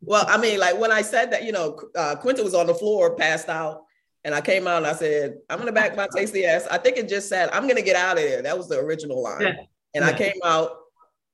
well, 0.01 0.25
I 0.29 0.39
mean, 0.39 0.61
like 0.61 0.79
when 0.79 0.93
I 0.93 1.03
said 1.03 1.33
that, 1.33 1.45
you 1.45 1.53
know, 1.53 1.79
uh, 1.97 2.17
Quinta 2.17 2.43
was 2.43 2.55
on 2.55 2.67
the 2.67 2.75
floor, 2.75 3.17
passed 3.17 3.49
out, 3.49 3.83
and 4.25 4.35
I 4.35 4.41
came 4.41 4.67
out 4.67 4.79
and 4.79 4.87
I 4.87 4.93
said, 4.93 5.39
I'm 5.49 5.59
gonna 5.59 5.73
back 5.73 5.97
my 5.97 6.09
tasty 6.15 6.45
ass. 6.45 6.67
I 6.71 6.79
think 6.79 6.97
it 6.97 7.09
just 7.09 7.29
said, 7.29 7.51
I'm 7.51 7.67
gonna 7.67 7.83
get 7.83 7.97
out 7.97 8.17
of 8.17 8.23
there. 8.23 8.43
That 8.43 8.57
was 8.57 8.69
the 8.69 8.79
original 8.79 9.23
line. 9.23 9.41
Yeah. 9.41 9.55
And 9.95 10.05
yeah. 10.05 10.09
I 10.09 10.13
came 10.13 10.41
out 10.45 10.73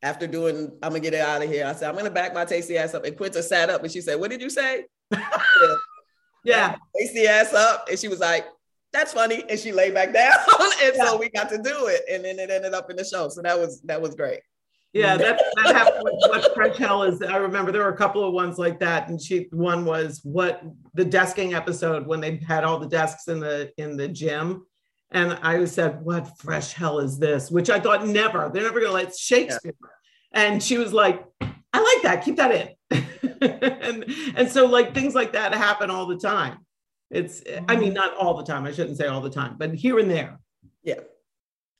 after 0.02 0.26
doing, 0.26 0.70
I'm 0.82 0.90
gonna 0.90 1.00
get 1.00 1.14
it 1.14 1.20
out 1.20 1.42
of 1.42 1.50
here. 1.50 1.66
I 1.66 1.72
said, 1.72 1.88
I'm 1.88 1.96
gonna 1.96 2.10
back 2.10 2.32
my 2.34 2.44
tasty 2.44 2.78
ass 2.78 2.94
up. 2.94 3.04
And 3.04 3.16
Quinta 3.16 3.42
sat 3.42 3.70
up 3.70 3.82
and 3.82 3.92
she 3.92 4.00
said, 4.00 4.18
What 4.20 4.30
did 4.30 4.40
you 4.40 4.50
say? 4.50 4.84
yeah. 6.44 6.76
Tasty 6.96 7.26
ass 7.26 7.52
up. 7.52 7.88
And 7.88 7.98
she 7.98 8.08
was 8.08 8.20
like, 8.20 8.46
That's 8.92 9.12
funny. 9.12 9.44
And 9.48 9.58
she 9.58 9.72
lay 9.72 9.90
back 9.90 10.12
down. 10.14 10.32
and 10.82 10.94
yeah. 10.96 11.04
so 11.04 11.18
we 11.18 11.28
got 11.30 11.48
to 11.50 11.58
do 11.58 11.86
it. 11.86 12.02
And 12.10 12.24
then 12.24 12.38
it 12.38 12.50
ended 12.50 12.74
up 12.74 12.90
in 12.90 12.96
the 12.96 13.04
show. 13.04 13.28
So 13.28 13.42
that 13.42 13.58
was 13.58 13.80
that 13.82 14.00
was 14.00 14.14
great. 14.14 14.40
Yeah, 14.94 15.16
that, 15.16 15.42
that 15.56 15.74
happened 15.74 16.04
with 16.04 16.14
what 16.30 16.54
Fresh 16.54 16.76
Hell 16.76 17.02
is. 17.02 17.20
I 17.20 17.36
remember 17.36 17.72
there 17.72 17.82
were 17.82 17.92
a 17.92 17.96
couple 17.96 18.24
of 18.24 18.32
ones 18.32 18.58
like 18.58 18.78
that. 18.78 19.08
And 19.08 19.20
she 19.20 19.48
one 19.50 19.84
was 19.84 20.20
what 20.22 20.62
the 20.94 21.04
desking 21.04 21.52
episode 21.52 22.06
when 22.06 22.20
they 22.20 22.36
had 22.36 22.62
all 22.62 22.78
the 22.78 22.86
desks 22.86 23.26
in 23.26 23.40
the 23.40 23.72
in 23.76 23.96
the 23.96 24.06
gym. 24.06 24.64
And 25.10 25.32
I 25.42 25.64
said, 25.64 26.00
What 26.04 26.38
fresh 26.38 26.72
hell 26.74 27.00
is 27.00 27.18
this? 27.18 27.50
Which 27.50 27.70
I 27.70 27.80
thought 27.80 28.06
never, 28.06 28.50
they're 28.54 28.62
never 28.62 28.80
gonna 28.80 28.92
let 28.92 29.16
Shakespeare. 29.16 29.74
Yeah. 29.82 30.40
And 30.40 30.62
she 30.62 30.78
was 30.78 30.92
like, 30.92 31.24
I 31.40 31.80
like 31.80 32.02
that, 32.04 32.24
keep 32.24 32.36
that 32.36 32.52
in. 32.52 33.06
and, 33.42 34.04
and 34.36 34.48
so 34.48 34.66
like 34.66 34.94
things 34.94 35.14
like 35.14 35.32
that 35.32 35.52
happen 35.54 35.90
all 35.90 36.06
the 36.06 36.18
time. 36.18 36.58
It's, 37.10 37.42
I 37.68 37.76
mean, 37.76 37.88
mm-hmm. 37.88 37.94
not 37.94 38.16
all 38.16 38.36
the 38.36 38.44
time, 38.44 38.64
I 38.64 38.72
shouldn't 38.72 38.96
say 38.96 39.06
all 39.06 39.20
the 39.20 39.30
time, 39.30 39.56
but 39.58 39.74
here 39.74 39.98
and 39.98 40.08
there. 40.08 40.38
Yeah 40.84 41.00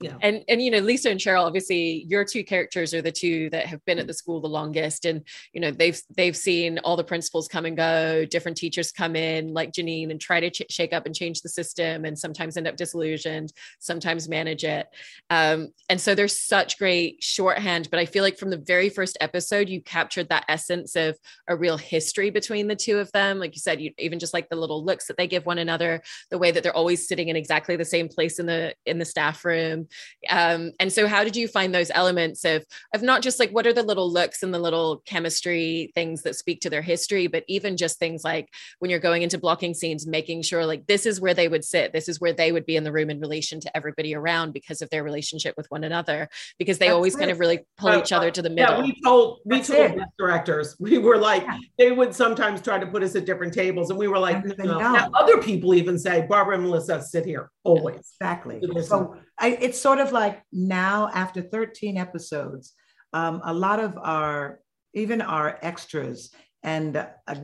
yeah. 0.01 0.17
And 0.23 0.45
and 0.49 0.61
you 0.61 0.71
know 0.71 0.79
lisa 0.79 1.11
and 1.11 1.21
sheryl 1.21 1.45
obviously 1.45 2.05
your 2.09 2.25
two 2.25 2.45
characters 2.45 2.93
are 2.93 3.03
the 3.03 3.13
two 3.13 3.49
that 3.51 3.67
have 3.67 3.85
been 3.85 3.99
at 3.99 4.07
the 4.07 4.15
school 4.15 4.41
the 4.41 4.49
longest. 4.49 5.05
And 5.05 5.23
you 5.53 5.61
know 5.61 5.71
they've 5.71 6.01
they've 6.17 6.37
seen 6.37 6.79
all 6.79 6.97
the 6.97 7.05
principals 7.05 7.49
come 7.49 7.65
and 7.65 7.77
go 7.77 8.25
different 8.25 8.57
teachers 8.57 8.93
come 8.93 9.17
in 9.17 9.55
like 9.55 9.73
janine 9.73 10.11
and 10.11 10.21
try 10.21 10.41
to 10.41 10.51
ch- 10.51 10.63
shake 10.71 10.93
up 10.93 11.07
and 11.07 11.15
change 11.15 11.41
the 11.41 11.49
system 11.49 12.05
and 12.05 12.19
sometimes 12.19 12.57
end 12.57 12.69
up 12.69 12.77
disillusioned 12.77 13.53
sometimes 13.79 14.29
manage 14.29 14.65
it. 14.65 14.87
Um, 15.31 15.69
and 15.89 16.01
so 16.01 16.15
there's 16.15 16.39
such 16.39 16.79
great 16.79 17.23
shorthand 17.23 17.89
but 17.91 18.01
i 18.01 18.07
feel 18.07 18.23
like 18.23 18.39
from 18.39 18.51
the 18.51 18.57
very 18.57 18.89
first 18.89 19.17
episode 19.21 19.69
you 19.69 19.81
captured 19.81 20.29
that 20.29 20.45
essence 20.49 20.97
of 20.97 21.17
a 21.49 21.57
real 21.57 21.77
history 21.77 22.31
between 22.31 22.67
the 22.67 22.77
two 22.77 22.99
of 22.99 23.11
them. 23.13 23.39
Like 23.39 23.55
you 23.55 23.61
said 23.61 23.81
you 23.81 23.93
even 23.99 24.19
just 24.19 24.35
like 24.35 24.49
the 24.49 24.57
little 24.57 24.85
looks 24.85 25.07
that 25.07 25.17
they 25.17 25.27
give 25.27 25.47
one 25.47 25.59
another 25.59 26.03
the 26.31 26.39
way 26.39 26.51
that 26.51 26.63
they're 26.63 26.77
always 26.77 27.07
sitting 27.07 27.29
in 27.29 27.37
exactly 27.37 27.77
the 27.77 27.85
same 27.85 28.09
place 28.09 28.39
in 28.39 28.47
the 28.47 28.75
in 28.87 28.99
the 28.99 29.05
staff 29.05 29.45
room 29.45 29.84
um, 30.31 30.73
and 30.81 30.93
so 30.93 31.07
how 31.07 31.25
did 31.25 31.37
you 31.37 31.49
find 31.49 31.75
those 31.75 31.91
elements 31.95 32.45
of 32.45 32.65
of 32.95 33.03
not 33.03 33.23
just 33.23 33.39
like 33.39 33.51
what 33.51 33.67
are 33.67 33.73
the 33.73 33.83
little 33.83 34.11
looks 34.11 34.43
and 34.43 34.53
the 34.53 34.59
little 34.59 35.03
chemistry 35.07 35.91
things 35.95 36.23
that 36.23 36.37
speak 36.37 36.61
to 36.61 36.71
their 36.71 36.83
history 36.83 37.27
but 37.27 37.45
even 37.49 37.77
just 37.77 37.99
things 37.99 38.25
like 38.25 38.49
when 38.79 38.91
you're 38.91 39.01
going 39.01 39.23
into 39.23 39.39
blocking 39.39 39.75
scenes 39.75 40.07
making 40.07 40.43
sure 40.43 40.67
like 40.67 40.87
this 40.87 41.07
is 41.07 41.21
where 41.21 41.35
they 41.35 41.49
would 41.49 41.65
sit 41.65 41.93
this 41.93 42.09
is 42.09 42.21
where 42.21 42.33
they 42.33 42.53
would 42.53 42.67
be 42.67 42.77
in 42.77 42.85
the 42.85 42.93
room 42.93 43.11
in 43.11 43.21
relation 43.21 43.61
to 43.61 43.77
everybody 43.77 44.15
around 44.15 44.53
because 44.53 44.83
of 44.83 44.91
their 44.91 45.05
relationship 45.05 45.55
with 45.57 45.71
one 45.71 45.85
another 45.85 46.29
because 46.59 46.79
they 46.79 46.87
That's 46.87 46.95
always 46.95 47.15
it. 47.15 47.19
kind 47.19 47.31
of 47.31 47.41
really 47.41 47.61
pull 47.77 47.91
uh, 47.91 47.99
each 47.99 48.13
other 48.13 48.31
to 48.31 48.43
the 48.43 48.51
middle 48.51 48.77
yeah, 48.79 48.83
we 48.83 49.01
told 49.03 49.41
we 49.45 49.57
That's 49.57 49.69
told 49.69 50.01
directors 50.19 50.77
we 50.81 50.99
were 50.99 51.17
like 51.17 51.43
yeah. 51.43 51.59
they 51.79 51.93
would 51.93 52.15
sometimes 52.15 52.61
try 52.61 52.79
to 52.79 52.87
put 52.87 53.03
us 53.03 53.15
at 53.17 53.25
different 53.25 53.53
tables 53.53 53.91
and 53.91 53.99
we 53.99 54.09
were 54.09 54.19
like 54.19 54.45
no. 54.59 54.79
Now, 54.79 55.11
other 55.15 55.39
people 55.41 55.75
even 55.75 55.99
say 55.99 56.27
barbara 56.29 56.57
and 56.57 56.65
melissa 56.65 57.03
sit 57.03 57.25
here 57.25 57.51
always 57.65 57.97
exactly 58.21 58.61
so 58.83 59.17
I, 59.39 59.59
it's 59.61 59.81
sort 59.81 59.99
of 59.99 60.13
like 60.13 60.43
now 60.53 61.11
after 61.13 61.43
13 61.43 61.97
episodes, 61.97 62.73
um, 63.13 63.41
a 63.45 63.53
lot 63.53 63.81
of 63.81 63.97
our, 63.99 64.61
even 64.95 65.21
our 65.21 65.59
extras 65.63 66.31
and 66.63 66.97
uh, 66.97 67.35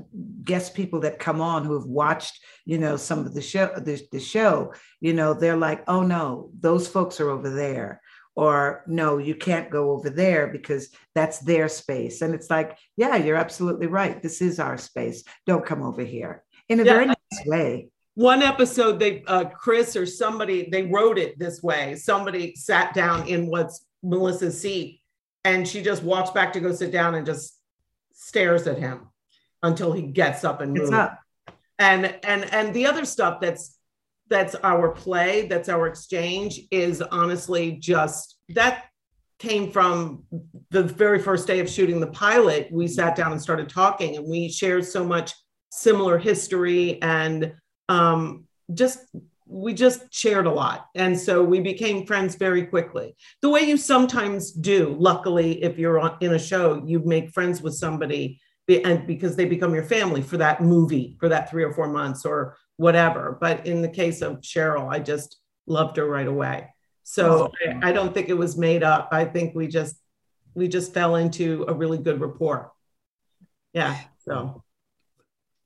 guest 0.45 0.75
people 0.75 1.01
that 1.01 1.19
come 1.19 1.41
on 1.41 1.65
who 1.65 1.75
have 1.75 1.87
watched, 1.87 2.43
you 2.65 2.79
know, 2.79 2.97
some 2.97 3.21
of 3.21 3.35
the 3.35 3.43
show, 3.43 3.71
the, 3.77 4.01
the 4.13 4.21
show, 4.21 4.73
you 5.01 5.13
know, 5.13 5.35
they're 5.35 5.57
like, 5.57 5.85
oh 5.89 6.03
no, 6.03 6.51
those 6.59 6.89
folks 6.89 7.21
are 7.21 7.31
over 7.31 7.51
there 7.51 8.01
or 8.35 8.83
no, 8.87 9.19
you 9.19 9.35
can't 9.35 9.71
go 9.71 9.91
over 9.91 10.09
there 10.09 10.47
because 10.49 10.89
that's 11.15 11.41
their 11.41 11.69
space. 11.69 12.23
And 12.23 12.35
it's 12.35 12.49
like, 12.49 12.79
yeah, 12.97 13.17
you're 13.17 13.37
absolutely 13.37 13.87
right. 13.87 14.23
This 14.23 14.41
is 14.41 14.59
our 14.59 14.79
space. 14.79 15.25
Don't 15.47 15.67
come 15.67 15.83
over 15.83 16.03
here 16.03 16.43
in 16.69 16.81
a 16.81 16.85
yeah. 16.85 16.93
very 16.93 17.07
nice 17.07 17.47
way 17.47 17.89
one 18.15 18.43
episode 18.43 18.99
they 18.99 19.23
uh, 19.27 19.45
chris 19.45 19.97
or 19.97 20.07
somebody 20.07 20.69
they 20.71 20.85
wrote 20.85 21.19
it 21.19 21.39
this 21.39 21.63
way. 21.63 21.97
Somebody 21.97 22.55
sat 22.55 22.95
down 22.95 23.29
in 23.29 23.47
what's 23.47 23.87
melissa's 24.03 24.61
seat 24.61 25.01
and 25.45 25.67
she 25.67 25.83
just 25.83 26.03
walks 26.03 26.31
back 26.31 26.53
to 26.53 26.61
go 26.61 26.73
sit 26.73 26.91
down 26.91 27.15
and 27.15 27.27
just 27.27 27.59
stares 28.13 28.67
at 28.67 28.79
him 28.79 29.09
until 29.63 29.93
he 29.93 30.03
gets 30.03 30.45
up 30.45 30.61
and 30.61 30.73
moves. 30.73 30.91
and 31.79 32.19
and 32.25 32.45
and 32.53 32.75
the 32.75 32.87
other 32.87 33.05
stuff 33.05 33.41
that's 33.41 33.77
that's 34.29 34.55
our 34.63 34.91
play 34.91 35.47
that's 35.49 35.69
our 35.69 35.87
exchange 35.87 36.61
is 36.71 37.03
honestly 37.03 37.73
just 37.73 38.37
that 38.51 38.85
came 39.41 39.73
from 39.73 40.23
the 40.71 40.83
very 40.83 41.19
first 41.19 41.47
day 41.47 41.61
of 41.61 41.69
shooting 41.69 41.99
the 41.99 42.07
pilot. 42.09 42.69
We 42.71 42.87
sat 42.87 43.17
down 43.17 43.33
and 43.33 43.41
started 43.41 43.71
talking 43.71 44.17
and 44.17 44.29
we 44.29 44.51
shared 44.51 44.85
so 44.85 45.03
much 45.03 45.33
similar 45.73 46.19
history 46.19 47.01
and 47.01 47.55
um, 47.91 48.47
just 48.73 48.99
we 49.47 49.75
just 49.75 50.03
shared 50.15 50.47
a 50.47 50.51
lot 50.51 50.87
and 50.95 51.19
so 51.19 51.43
we 51.43 51.59
became 51.59 52.07
friends 52.07 52.37
very 52.37 52.65
quickly 52.65 53.17
the 53.43 53.49
way 53.49 53.63
you 53.63 53.77
sometimes 53.77 54.53
do 54.53 54.95
luckily 54.99 55.61
if 55.65 55.77
you're 55.77 55.99
on 55.99 56.17
in 56.21 56.35
a 56.35 56.39
show 56.39 56.81
you 56.87 57.01
make 57.01 57.31
friends 57.31 57.61
with 57.61 57.75
somebody 57.75 58.41
and 58.85 59.05
because 59.09 59.35
they 59.35 59.45
become 59.45 59.75
your 59.75 59.83
family 59.83 60.23
for 60.23 60.37
that 60.37 60.63
movie 60.63 61.17
for 61.19 61.29
that 61.29 61.51
three 61.51 61.65
or 61.65 61.73
four 61.73 61.89
months 61.89 62.25
or 62.25 62.57
whatever 62.77 63.37
but 63.41 63.67
in 63.67 63.83
the 63.83 63.89
case 63.89 64.23
of 64.23 64.41
sheryl 64.41 64.89
i 64.89 65.01
just 65.01 65.41
loved 65.67 65.97
her 65.97 66.07
right 66.07 66.29
away 66.29 66.69
So 67.11 67.51
I, 67.67 67.89
I 67.89 67.93
don't 67.93 68.15
think 68.15 68.29
it 68.29 68.39
was 68.39 68.57
made 68.57 68.85
up. 68.85 69.09
I 69.11 69.25
think 69.25 69.55
we 69.55 69.67
just 69.67 69.97
we 70.55 70.69
just 70.69 70.95
fell 70.95 71.17
into 71.17 71.65
a 71.67 71.75
really 71.75 71.99
good 71.99 72.21
rapport. 72.21 72.73
Yeah. 73.73 73.99
So 74.25 74.63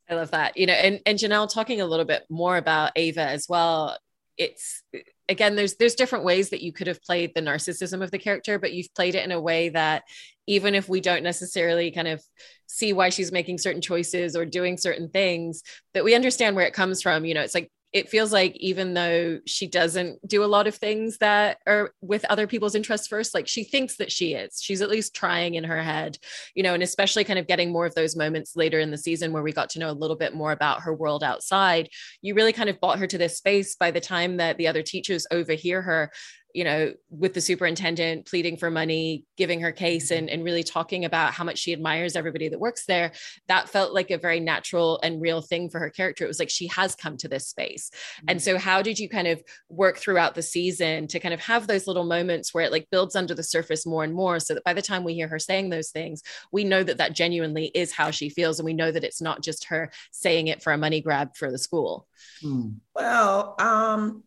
I 0.09 0.15
love 0.15 0.33
that. 0.33 0.57
You 0.57 0.67
know, 0.67 0.75
and, 0.75 1.01
and 1.07 1.19
Janelle 1.19 1.53
talking 1.53 1.81
a 1.81 1.87
little 1.87 2.05
bit 2.05 2.25
more 2.29 2.57
about 2.57 2.93
Ava 2.97 3.23
as 3.23 3.47
well. 3.49 3.99
It's 4.37 4.83
again, 5.29 5.55
there's 5.55 5.77
there's 5.77 5.95
different 5.95 6.25
ways 6.25 6.51
that 6.51 6.63
you 6.63 6.73
could 6.73 6.87
have 6.87 7.03
played 7.03 7.33
the 7.35 7.41
narcissism 7.41 8.03
of 8.03 8.11
the 8.11 8.19
character, 8.19 8.59
but 8.59 8.73
you've 8.73 8.95
played 8.95 9.15
it 9.15 9.25
in 9.25 9.33
a 9.33 9.41
way 9.41 9.71
that 9.71 10.05
even 10.47 10.75
if 10.75 10.89
we 10.89 11.01
don't 11.01 11.23
necessarily 11.23 11.91
kind 11.91 12.09
of 12.09 12.23
see 12.67 12.93
why 12.93 13.09
she's 13.09 13.33
making 13.33 13.59
certain 13.59 13.81
choices 13.81 14.37
or 14.37 14.45
doing 14.45 14.77
certain 14.77 15.09
things, 15.09 15.63
that 15.95 16.05
we 16.05 16.15
understand 16.15 16.57
where 16.57 16.67
it 16.67 16.75
comes 16.75 17.01
from. 17.01 17.25
You 17.25 17.35
know, 17.35 17.43
it's 17.43 17.55
like 17.55 17.71
it 17.95 18.09
feels 18.09 18.33
like 18.33 18.57
even 18.57 18.93
though 18.93 19.39
she 19.47 19.69
doesn't 19.69 20.19
do 20.29 20.45
a 20.45 20.47
lot 20.47 20.67
of 20.67 20.75
things 20.75 21.17
that 21.19 21.59
are 21.67 21.93
with 22.03 22.25
other 22.27 22.47
people's 22.47 22.75
interests 22.75 23.07
first 23.07 23.35
like 23.35 23.49
she 23.49 23.65
thinks 23.65 23.97
that 23.97 24.13
she 24.13 24.35
is. 24.35 24.61
She's 24.61 24.83
at 24.83 24.91
least 24.91 25.15
trying 25.15 25.55
in 25.55 25.65
her 25.65 25.83
head 25.83 26.19
you 26.55 26.63
know 26.63 26.75
and 26.75 26.83
especially 26.83 27.25
kind 27.25 27.39
of 27.39 27.47
getting 27.47 27.73
more 27.73 27.87
of 27.87 27.95
those 27.95 28.17
moments 28.17 28.57
later 28.57 28.81
in 28.81 28.91
the 28.91 28.99
season 28.99 29.33
where 29.33 29.43
we 29.43 29.53
got 29.53 29.71
to 29.71 29.79
know 29.79 29.91
a 29.91 29.93
little 29.93 30.17
bit 30.17 30.35
more 30.35 30.53
about 30.53 30.83
her 30.83 30.93
world 30.93 31.25
outside. 31.25 31.89
You 32.21 32.35
really 32.35 32.53
kind 32.53 32.69
of 32.69 32.81
brought 32.81 32.99
her 32.99 33.07
to 33.07 33.19
this 33.19 33.39
space 33.39 33.77
by 33.77 33.91
the 33.91 34.01
time 34.01 34.37
that 34.39 34.59
the 34.59 34.67
other 34.67 34.83
teachers 34.83 35.27
overhear 35.31 35.81
her 35.81 36.11
you 36.55 36.63
know, 36.63 36.95
with 37.11 37.35
the 37.35 37.41
superintendent 37.41 38.27
pleading 38.27 38.57
for 38.57 38.71
money, 38.71 39.25
giving 39.37 39.61
her 39.61 39.73
case 39.73 40.13
and, 40.13 40.31
and 40.31 40.45
really 40.45 40.63
talking 40.63 41.05
about 41.05 41.33
how 41.33 41.43
much 41.43 41.59
she 41.59 41.73
admires 41.73 42.15
everybody 42.15 42.49
that 42.49 42.61
works 42.61 42.87
there, 42.87 43.11
that 43.49 43.69
felt 43.69 43.93
like 43.93 44.13
a 44.13 44.19
very 44.19 44.39
natural 44.39 45.01
and 45.03 45.21
real 45.21 45.43
thing 45.43 45.69
for 45.69 45.81
her 45.81 45.91
character. 45.91 46.25
It 46.25 46.29
was 46.29 46.39
like 46.39 46.51
she 46.51 46.69
has 46.69 46.95
come 46.95 47.17
to 47.19 47.29
this 47.29 47.49
space. 47.49 47.91
Mm-hmm. 47.91 48.27
And 48.29 48.43
so, 48.43 48.57
how 48.57 48.83
did 48.83 49.01
you 49.01 49.09
kind 49.09 49.27
of 49.27 49.43
work 49.69 49.99
throughout 49.99 50.37
the 50.37 50.43
season 50.43 51.09
to 51.09 51.19
kind 51.19 51.35
of 51.35 51.41
have 51.41 51.67
those 51.67 51.89
little 51.89 52.05
moments 52.05 52.55
where 52.55 52.65
it 52.65 52.73
like 52.73 52.89
builds 52.89 53.17
under 53.17 53.35
the 53.35 53.43
surface 53.43 53.85
more 53.85 54.05
and 54.05 54.15
more 54.15 54.39
so 54.39 54.55
that 54.55 54.65
by 54.65 54.75
the 54.75 54.83
time 54.83 55.03
we 55.03 55.15
hear 55.15 55.29
her 55.29 55.41
saying 55.41 55.71
those 55.71 55.91
things, 55.91 56.23
we 56.53 56.63
know 56.63 56.85
that 56.85 56.99
that 56.99 57.15
genuinely 57.15 57.67
is 57.75 57.91
how 57.91 58.13
she 58.13 58.29
feels. 58.29 58.61
And 58.61 58.65
we 58.65 58.75
know 58.75 58.93
that 58.93 59.05
it's 59.05 59.21
not 59.21 59.43
just 59.43 59.67
her 59.67 59.91
saying 60.13 60.47
it 60.47 60.63
for 60.63 60.73
a 60.73 60.79
money 60.79 61.01
grab 61.01 61.37
for 61.37 61.51
the 61.51 61.59
school. 61.59 62.07
Hmm. 62.41 62.75
Well, 62.95 63.57
um, 63.59 64.23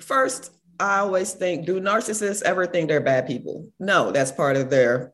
first, 0.00 0.52
I 0.78 0.98
always 0.98 1.32
think, 1.32 1.66
do 1.66 1.80
narcissists 1.80 2.42
ever 2.42 2.66
think 2.66 2.88
they're 2.88 3.00
bad 3.00 3.26
people? 3.26 3.68
No, 3.78 4.10
that's 4.10 4.32
part 4.32 4.56
of 4.56 4.70
their 4.70 5.12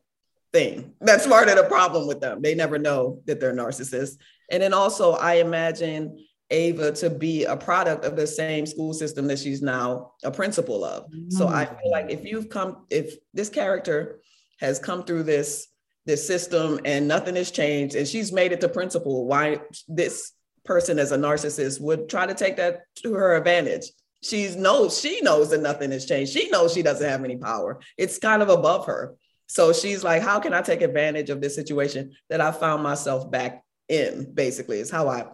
thing. 0.53 0.93
That's 1.01 1.27
part 1.27 1.49
of 1.49 1.55
the 1.55 1.63
problem 1.63 2.07
with 2.07 2.19
them. 2.19 2.41
They 2.41 2.55
never 2.55 2.77
know 2.77 3.21
that 3.25 3.39
they're 3.39 3.53
narcissists. 3.53 4.17
And 4.49 4.61
then 4.61 4.73
also, 4.73 5.13
I 5.13 5.35
imagine 5.35 6.25
Ava 6.49 6.91
to 6.93 7.09
be 7.09 7.45
a 7.45 7.55
product 7.55 8.03
of 8.03 8.15
the 8.15 8.27
same 8.27 8.65
school 8.65 8.93
system 8.93 9.27
that 9.27 9.39
she's 9.39 9.61
now 9.61 10.13
a 10.23 10.31
principal 10.31 10.83
of. 10.83 11.05
Mm-hmm. 11.05 11.29
So 11.29 11.47
I 11.47 11.65
feel 11.65 11.91
like 11.91 12.09
if 12.09 12.25
you've 12.25 12.49
come, 12.49 12.85
if 12.89 13.15
this 13.33 13.49
character 13.49 14.19
has 14.59 14.77
come 14.77 15.03
through 15.03 15.23
this 15.23 15.67
this 16.05 16.25
system 16.25 16.79
and 16.83 17.07
nothing 17.07 17.35
has 17.35 17.51
changed, 17.51 17.95
and 17.95 18.07
she's 18.07 18.33
made 18.33 18.51
it 18.51 18.59
to 18.61 18.67
principal, 18.67 19.25
why 19.25 19.61
this 19.87 20.31
person 20.65 20.99
as 20.99 21.11
a 21.11 21.17
narcissist 21.17 21.79
would 21.79 22.09
try 22.09 22.25
to 22.25 22.33
take 22.33 22.57
that 22.57 22.81
to 22.95 23.13
her 23.13 23.35
advantage? 23.37 23.85
She 24.21 24.55
knows 24.55 24.99
she 24.99 25.21
knows 25.21 25.49
that 25.49 25.61
nothing 25.61 25.91
has 25.91 26.05
changed. 26.05 26.31
She 26.31 26.49
knows 26.49 26.73
she 26.73 26.83
doesn't 26.83 27.07
have 27.07 27.23
any 27.23 27.37
power. 27.37 27.79
It's 27.97 28.19
kind 28.19 28.41
of 28.41 28.49
above 28.49 28.85
her. 28.85 29.15
So 29.47 29.73
she's 29.73 30.03
like, 30.03 30.21
how 30.21 30.39
can 30.39 30.53
I 30.53 30.61
take 30.61 30.81
advantage 30.81 31.29
of 31.29 31.41
this 31.41 31.55
situation 31.55 32.13
that 32.29 32.39
I 32.39 32.51
found 32.51 32.83
myself 32.83 33.29
back 33.29 33.63
in? 33.89 34.33
Basically, 34.33 34.79
is 34.79 34.91
how 34.91 35.09
I 35.09 35.25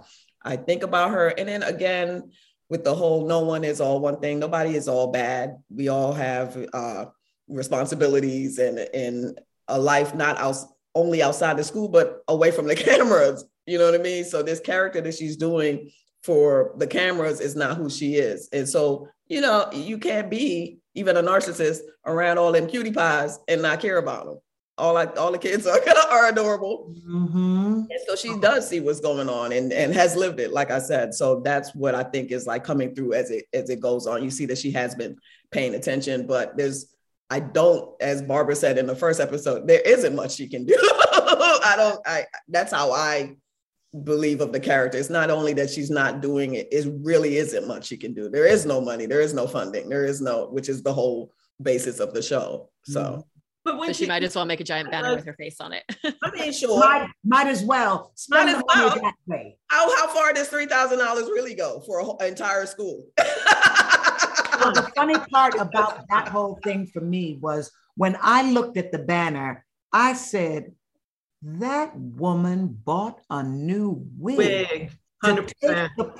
I 0.44 0.56
think 0.56 0.84
about 0.84 1.12
her. 1.12 1.28
And 1.28 1.50
then 1.50 1.64
again, 1.64 2.32
with 2.70 2.84
the 2.84 2.96
whole 2.96 3.28
no 3.28 3.42
one 3.42 3.64
is 3.64 3.82
all 3.82 4.00
one 4.00 4.20
thing, 4.20 4.40
nobody 4.40 4.76
is 4.76 4.88
all 4.88 5.12
bad. 5.12 5.58
We 5.70 5.90
all 5.90 6.14
have 6.14 6.58
uh, 6.74 7.06
responsibilities 7.48 8.58
and 8.58 8.80
and 8.80 9.40
a 9.68 9.78
life 9.78 10.16
not 10.16 10.38
out, 10.38 10.56
only 10.96 11.22
outside 11.22 11.58
the 11.58 11.64
school, 11.64 11.90
but 11.90 12.22
away 12.28 12.52
from 12.52 12.68
the 12.68 12.76
cameras. 12.88 13.44
You 13.66 13.78
know 13.78 13.92
what 13.92 14.00
I 14.00 14.04
mean? 14.04 14.24
So 14.24 14.42
this 14.42 14.62
character 14.62 15.02
that 15.02 15.14
she's 15.14 15.36
doing 15.36 15.92
for 16.28 16.74
the 16.76 16.86
cameras 16.86 17.40
is 17.40 17.56
not 17.56 17.78
who 17.78 17.90
she 17.90 18.16
is. 18.16 18.50
And 18.52 18.68
so, 18.68 19.08
you 19.28 19.40
know, 19.40 19.70
you 19.72 19.98
can't 19.98 20.30
be 20.30 20.80
even 20.94 21.16
a 21.16 21.24
narcissist 21.24 21.80
around 22.06 22.38
all 22.38 22.52
them 22.52 22.68
cutie 22.68 22.92
pies 22.92 23.40
and 23.48 23.62
not 23.62 23.80
care 23.80 23.98
about 23.98 24.26
them. 24.26 24.40
All 24.78 24.94
like 24.94 25.18
all 25.18 25.32
the 25.32 25.38
kids 25.38 25.66
are, 25.68 25.80
kind 25.80 25.98
of 25.98 26.12
are 26.12 26.28
adorable. 26.28 26.94
Mm-hmm. 27.10 27.84
And 27.90 28.00
so 28.06 28.18
she 28.18 28.38
does 28.42 28.68
see 28.68 28.82
what's 28.82 29.00
going 29.00 29.30
on 29.30 29.54
and, 29.54 29.72
and 29.72 29.94
has 29.94 30.18
lived 30.18 30.42
it, 30.42 30.52
like 30.52 30.70
I 30.70 30.80
said. 30.80 31.14
So 31.14 31.40
that's 31.40 31.74
what 31.74 31.96
I 31.96 32.04
think 32.04 32.32
is 32.32 32.46
like 32.46 32.66
coming 32.66 32.94
through 32.94 33.14
as 33.14 33.32
it 33.32 33.46
as 33.54 33.70
it 33.70 33.80
goes 33.80 34.06
on. 34.06 34.22
You 34.22 34.30
see 34.30 34.46
that 34.48 34.58
she 34.58 34.72
has 34.72 34.96
been 34.96 35.16
paying 35.52 35.76
attention, 35.76 36.28
but 36.28 36.58
there's 36.58 36.94
I 37.30 37.40
don't, 37.40 37.90
as 38.02 38.22
Barbara 38.22 38.56
said 38.56 38.78
in 38.78 38.86
the 38.86 38.96
first 38.96 39.22
episode, 39.22 39.66
there 39.66 39.82
isn't 39.82 40.16
much 40.16 40.36
she 40.36 40.50
can 40.50 40.66
do. 40.66 40.78
I 40.82 41.74
don't, 41.78 42.00
I 42.06 42.26
that's 42.50 42.74
how 42.74 42.92
I 42.92 43.38
believe 44.04 44.42
of 44.42 44.52
the 44.52 44.60
character. 44.60 44.98
It's 44.98 45.10
not 45.10 45.30
only 45.30 45.54
that 45.54 45.70
she's 45.70 45.90
not 45.90 46.22
doing 46.22 46.56
it, 46.56 46.68
it 46.72 46.88
really 47.02 47.38
isn't 47.38 47.68
much 47.68 47.88
she 47.88 47.98
can 47.98 48.14
do. 48.14 48.30
There 48.30 48.46
is 48.46 48.66
no 48.66 48.82
money, 48.82 49.06
there 49.06 49.22
is 49.22 49.34
no 49.34 49.48
funding, 49.48 49.90
there 49.90 50.06
is 50.06 50.22
no, 50.22 50.48
which 50.48 50.70
is 50.70 50.84
the 50.84 50.94
whole 50.94 51.32
basis 51.62 52.00
of 52.00 52.14
the 52.14 52.22
show. 52.22 52.70
So. 52.84 53.02
Mm-hmm. 53.02 53.22
But 53.64 53.80
when 53.80 53.90
so 53.90 53.94
she, 53.94 54.06
she, 54.06 54.08
might 54.08 54.24
as 54.24 54.34
well 54.34 54.46
make 54.46 54.62
a 54.62 54.64
giant 54.64 54.92
banner 54.92 55.10
uh, 55.10 55.16
with 55.16 55.26
her 55.26 55.34
face 55.34 55.60
on 55.60 55.74
it. 55.74 55.84
I 56.24 56.32
mean, 56.32 56.54
sure. 56.54 56.80
Might, 56.80 57.10
might 57.26 57.48
as 57.48 57.66
well. 57.66 58.14
Might 58.30 58.48
as 58.48 58.64
well. 58.66 58.96
That 58.96 59.14
way. 59.26 59.58
How, 59.68 59.94
how 59.98 60.08
far 60.08 60.32
does 60.32 60.48
$3,000 60.48 60.98
really 61.28 61.54
go 61.54 61.82
for 61.82 62.00
an 62.00 62.30
entire 62.30 62.66
school? 62.66 63.06
well, 63.18 64.72
the 64.72 64.90
funny 64.96 65.16
part 65.30 65.56
about 65.56 66.08
that 66.08 66.30
whole 66.30 66.58
thing 66.64 66.88
for 66.88 67.02
me 67.02 67.40
was 67.42 67.70
when 67.98 68.18
I 68.22 68.50
looked 68.50 68.78
at 68.78 68.94
the 68.94 69.00
banner, 69.00 69.66
I 69.92 70.14
said, 70.14 70.72
that 71.42 71.96
woman 71.96 72.78
bought 72.84 73.22
a 73.30 73.44
new 73.44 74.06
wig. 74.18 74.38
Wig. 74.38 74.92
100%. 75.24 75.50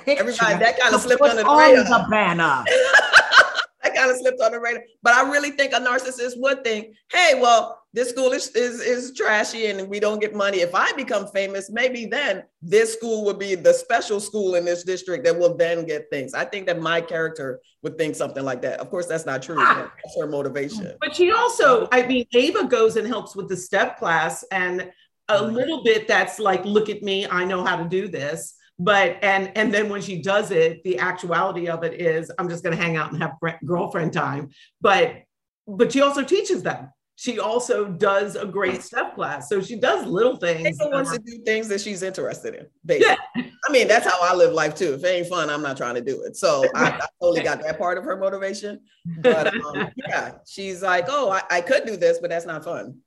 Everybody, 0.06 0.58
that 0.58 0.78
kind 0.80 0.94
of 0.94 1.00
slipped 1.00 1.22
under 1.22 1.42
the 1.42 1.48
radar. 1.48 1.84
The 1.84 2.06
banner. 2.10 2.64
that 3.82 3.94
kind 3.94 4.10
of 4.10 4.16
slipped 4.16 4.40
on 4.40 4.52
the 4.52 4.60
radar. 4.60 4.82
But 5.02 5.14
I 5.14 5.30
really 5.30 5.50
think 5.50 5.72
a 5.72 5.76
narcissist 5.76 6.32
would 6.36 6.64
think, 6.64 6.96
hey, 7.12 7.38
well, 7.40 7.82
this 7.94 8.10
school 8.10 8.32
is, 8.32 8.48
is, 8.50 8.80
is 8.80 9.14
trashy 9.16 9.66
and 9.66 9.88
we 9.88 9.98
don't 9.98 10.20
get 10.20 10.34
money. 10.34 10.58
If 10.58 10.74
I 10.74 10.92
become 10.92 11.28
famous, 11.28 11.70
maybe 11.70 12.06
then 12.06 12.42
this 12.60 12.92
school 12.92 13.24
would 13.24 13.38
be 13.38 13.54
the 13.54 13.72
special 13.72 14.20
school 14.20 14.56
in 14.56 14.64
this 14.64 14.84
district 14.84 15.24
that 15.24 15.38
will 15.38 15.56
then 15.56 15.86
get 15.86 16.10
things. 16.10 16.34
I 16.34 16.44
think 16.44 16.66
that 16.66 16.80
my 16.80 17.00
character 17.00 17.60
would 17.82 17.96
think 17.96 18.14
something 18.14 18.44
like 18.44 18.62
that. 18.62 18.80
Of 18.80 18.90
course, 18.90 19.06
that's 19.06 19.26
not 19.26 19.42
true. 19.42 19.56
Ah. 19.58 19.92
That's 20.04 20.18
her 20.18 20.26
motivation. 20.26 20.94
But 21.00 21.14
she 21.14 21.30
also, 21.30 21.88
I 21.92 22.06
mean, 22.06 22.26
Ava 22.34 22.64
goes 22.64 22.96
and 22.96 23.06
helps 23.06 23.34
with 23.34 23.48
the 23.48 23.56
step 23.56 23.98
class 23.98 24.44
and 24.50 24.90
a 25.28 25.42
little 25.42 25.82
bit 25.82 26.08
that's 26.08 26.38
like 26.38 26.64
look 26.64 26.88
at 26.88 27.02
me 27.02 27.26
i 27.26 27.44
know 27.44 27.64
how 27.64 27.76
to 27.76 27.88
do 27.88 28.08
this. 28.08 28.54
But 28.80 29.18
and 29.22 29.50
and 29.56 29.74
then 29.74 29.88
when 29.88 30.00
she 30.00 30.22
does 30.22 30.52
it 30.52 30.84
the 30.84 30.98
actuality 30.98 31.68
of 31.68 31.82
it 31.82 32.00
is 32.00 32.30
i'm 32.38 32.48
just 32.48 32.62
going 32.62 32.76
to 32.76 32.82
hang 32.82 32.96
out 32.96 33.12
and 33.12 33.20
have 33.20 33.32
girlfriend 33.64 34.12
time. 34.12 34.50
But 34.80 35.22
but 35.66 35.92
she 35.92 36.00
also 36.00 36.22
teaches 36.22 36.62
them. 36.62 36.90
She 37.16 37.40
also 37.40 37.86
does 37.88 38.36
a 38.36 38.46
great 38.46 38.80
step 38.80 39.16
class. 39.16 39.48
So 39.48 39.60
she 39.60 39.74
does 39.74 40.06
little 40.06 40.36
things. 40.36 40.78
she 40.80 40.88
wants 40.88 41.10
to 41.10 41.18
do 41.18 41.42
things 41.44 41.66
that 41.66 41.80
she's 41.80 42.04
interested 42.04 42.54
in 42.54 42.66
basically. 42.86 43.16
yeah. 43.34 43.50
i 43.68 43.72
mean 43.72 43.88
that's 43.88 44.06
how 44.06 44.16
i 44.22 44.32
live 44.32 44.54
life 44.54 44.76
too. 44.76 44.94
If 44.94 45.02
it 45.02 45.08
ain't 45.08 45.26
fun 45.26 45.50
i'm 45.50 45.62
not 45.62 45.76
trying 45.76 45.96
to 45.96 46.00
do 46.00 46.22
it. 46.22 46.36
So 46.36 46.64
i, 46.76 46.90
I 46.90 47.06
totally 47.20 47.42
got 47.42 47.60
that 47.64 47.78
part 47.78 47.98
of 47.98 48.04
her 48.04 48.16
motivation. 48.16 48.80
But 49.20 49.48
um, 49.48 49.88
yeah 50.08 50.34
she's 50.46 50.82
like 50.82 51.06
oh 51.08 51.30
I, 51.30 51.42
I 51.50 51.60
could 51.62 51.84
do 51.84 51.96
this 51.96 52.20
but 52.20 52.30
that's 52.30 52.46
not 52.46 52.62
fun 52.62 53.00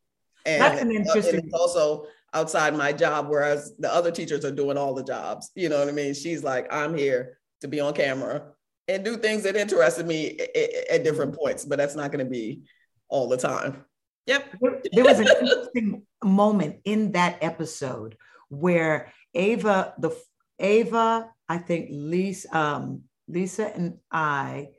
and, 0.45 0.61
That's 0.61 0.81
an 0.81 0.91
interesting. 0.91 1.41
And 1.41 1.53
also 1.53 2.05
outside 2.33 2.75
my 2.75 2.93
job, 2.93 3.27
whereas 3.29 3.73
the 3.77 3.93
other 3.93 4.11
teachers 4.11 4.45
are 4.45 4.51
doing 4.51 4.77
all 4.77 4.93
the 4.93 5.03
jobs. 5.03 5.51
You 5.55 5.69
know 5.69 5.79
what 5.79 5.89
I 5.89 5.91
mean? 5.91 6.13
She's 6.13 6.43
like, 6.43 6.71
I'm 6.73 6.95
here 6.97 7.37
to 7.61 7.67
be 7.67 7.79
on 7.79 7.93
camera 7.93 8.43
and 8.87 9.03
do 9.03 9.17
things 9.17 9.43
that 9.43 9.55
interested 9.55 10.05
me 10.07 10.39
at 10.89 11.03
different 11.03 11.35
points, 11.35 11.65
but 11.65 11.77
that's 11.77 11.95
not 11.95 12.11
going 12.11 12.23
to 12.23 12.29
be 12.29 12.63
all 13.09 13.27
the 13.27 13.37
time. 13.37 13.85
Yep. 14.27 14.55
There 14.93 15.03
was 15.03 15.19
an 15.19 15.27
interesting 15.27 16.03
moment 16.23 16.77
in 16.85 17.11
that 17.13 17.37
episode 17.41 18.17
where 18.49 19.11
Ava, 19.33 19.93
the 19.97 20.11
Ava, 20.59 21.29
I 21.49 21.57
think 21.57 21.89
Lisa, 21.91 22.57
um, 22.57 23.03
Lisa 23.27 23.67
and 23.75 23.97
I 24.11 24.69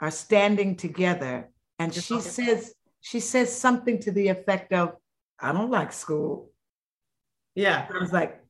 are 0.00 0.10
standing 0.10 0.76
together, 0.76 1.50
and 1.78 1.92
she 1.92 2.20
says, 2.20 2.74
she 3.02 3.20
says 3.20 3.54
something 3.54 3.98
to 4.00 4.12
the 4.12 4.28
effect 4.28 4.72
of, 4.72 4.94
I 5.38 5.52
don't 5.52 5.70
like 5.70 5.92
school. 5.92 6.50
Yeah. 7.54 7.86
I 7.92 7.98
was 7.98 8.12
like, 8.12 8.42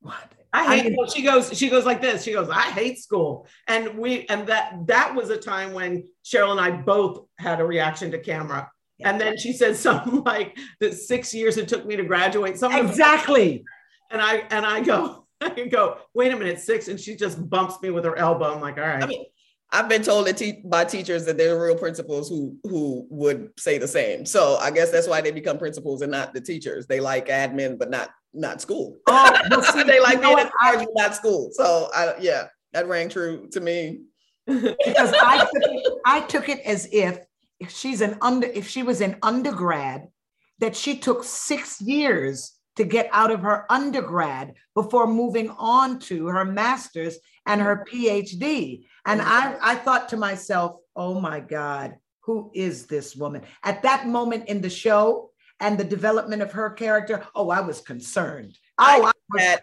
what? 0.00 0.32
I 0.52 0.76
hate 0.76 0.86
I 0.86 0.90
mean, 0.90 1.08
she 1.08 1.22
goes, 1.22 1.56
she 1.56 1.70
goes 1.70 1.86
like 1.86 2.02
this. 2.02 2.22
She 2.22 2.32
goes, 2.32 2.50
I 2.50 2.60
hate 2.60 2.98
school. 2.98 3.46
And 3.66 3.96
we 3.96 4.26
and 4.26 4.46
that 4.48 4.86
that 4.86 5.14
was 5.14 5.30
a 5.30 5.38
time 5.38 5.72
when 5.72 6.06
Sheryl 6.24 6.50
and 6.50 6.60
I 6.60 6.70
both 6.70 7.26
had 7.38 7.58
a 7.60 7.64
reaction 7.64 8.10
to 8.10 8.18
camera. 8.18 8.70
Yeah. 8.98 9.08
And 9.08 9.20
then 9.20 9.38
she 9.38 9.54
said 9.54 9.76
something 9.76 10.22
like 10.26 10.58
that 10.80 10.92
six 10.92 11.32
years 11.32 11.56
it 11.56 11.68
took 11.68 11.86
me 11.86 11.96
to 11.96 12.04
graduate. 12.04 12.58
Something 12.58 12.86
exactly. 12.86 13.64
And 14.10 14.20
I 14.20 14.44
and 14.50 14.66
I 14.66 14.82
go, 14.82 15.26
I 15.40 15.48
go, 15.48 15.96
wait 16.12 16.34
a 16.34 16.36
minute, 16.36 16.60
six. 16.60 16.88
And 16.88 17.00
she 17.00 17.16
just 17.16 17.48
bumps 17.48 17.80
me 17.80 17.88
with 17.88 18.04
her 18.04 18.16
elbow. 18.16 18.54
I'm 18.54 18.60
like, 18.60 18.76
all 18.76 18.84
right. 18.84 19.02
I 19.02 19.06
mean, 19.06 19.24
I've 19.72 19.88
been 19.88 20.02
told 20.02 20.26
that 20.26 20.36
te- 20.36 20.60
by 20.64 20.84
teachers 20.84 21.24
that 21.24 21.38
there 21.38 21.56
are 21.56 21.66
real 21.66 21.76
principals 21.76 22.28
who 22.28 22.56
who 22.64 23.06
would 23.08 23.50
say 23.58 23.78
the 23.78 23.88
same. 23.88 24.26
So 24.26 24.56
I 24.56 24.70
guess 24.70 24.90
that's 24.90 25.08
why 25.08 25.22
they 25.22 25.30
become 25.30 25.58
principals 25.58 26.02
and 26.02 26.12
not 26.12 26.34
the 26.34 26.42
teachers. 26.42 26.86
They 26.86 27.00
like 27.00 27.28
admin, 27.28 27.78
but 27.78 27.90
not 27.90 28.10
not 28.34 28.60
school. 28.60 28.98
Oh, 29.06 29.32
well, 29.50 29.62
see, 29.72 29.82
they 29.82 29.98
like 29.98 30.20
being 30.20 30.38
in 30.38 30.50
charge, 30.62 30.86
not 30.94 31.14
school. 31.14 31.50
So 31.52 31.88
I, 31.94 32.14
yeah, 32.20 32.48
that 32.74 32.86
rang 32.86 33.08
true 33.08 33.48
to 33.52 33.60
me. 33.60 34.02
because 34.46 35.14
I 35.20 35.38
took, 35.54 35.62
it, 35.62 35.92
I 36.04 36.20
took 36.20 36.48
it 36.50 36.60
as 36.60 36.88
if 36.92 37.20
if 37.58 37.70
she's 37.70 38.02
an 38.02 38.18
under 38.20 38.48
if 38.48 38.68
she 38.68 38.82
was 38.82 39.00
an 39.00 39.16
undergrad, 39.22 40.08
that 40.58 40.76
she 40.76 40.98
took 40.98 41.24
six 41.24 41.80
years 41.80 42.52
to 42.76 42.84
get 42.84 43.08
out 43.12 43.30
of 43.30 43.40
her 43.40 43.66
undergrad 43.70 44.54
before 44.74 45.06
moving 45.06 45.50
on 45.50 45.98
to 45.98 46.26
her 46.26 46.44
master's 46.44 47.18
and 47.46 47.60
her 47.60 47.84
PhD. 47.90 48.84
And 49.06 49.20
I, 49.22 49.56
I 49.60 49.74
thought 49.76 50.08
to 50.10 50.16
myself, 50.16 50.76
oh 50.94 51.20
my 51.20 51.40
God, 51.40 51.96
who 52.20 52.50
is 52.54 52.86
this 52.86 53.16
woman? 53.16 53.42
At 53.64 53.82
that 53.82 54.06
moment 54.06 54.48
in 54.48 54.60
the 54.60 54.70
show 54.70 55.30
and 55.60 55.78
the 55.78 55.84
development 55.84 56.42
of 56.42 56.52
her 56.52 56.70
character, 56.70 57.24
oh, 57.34 57.50
I 57.50 57.60
was 57.60 57.80
concerned. 57.80 58.58
Oh, 58.78 58.84
I 58.84 58.98
was, 58.98 59.12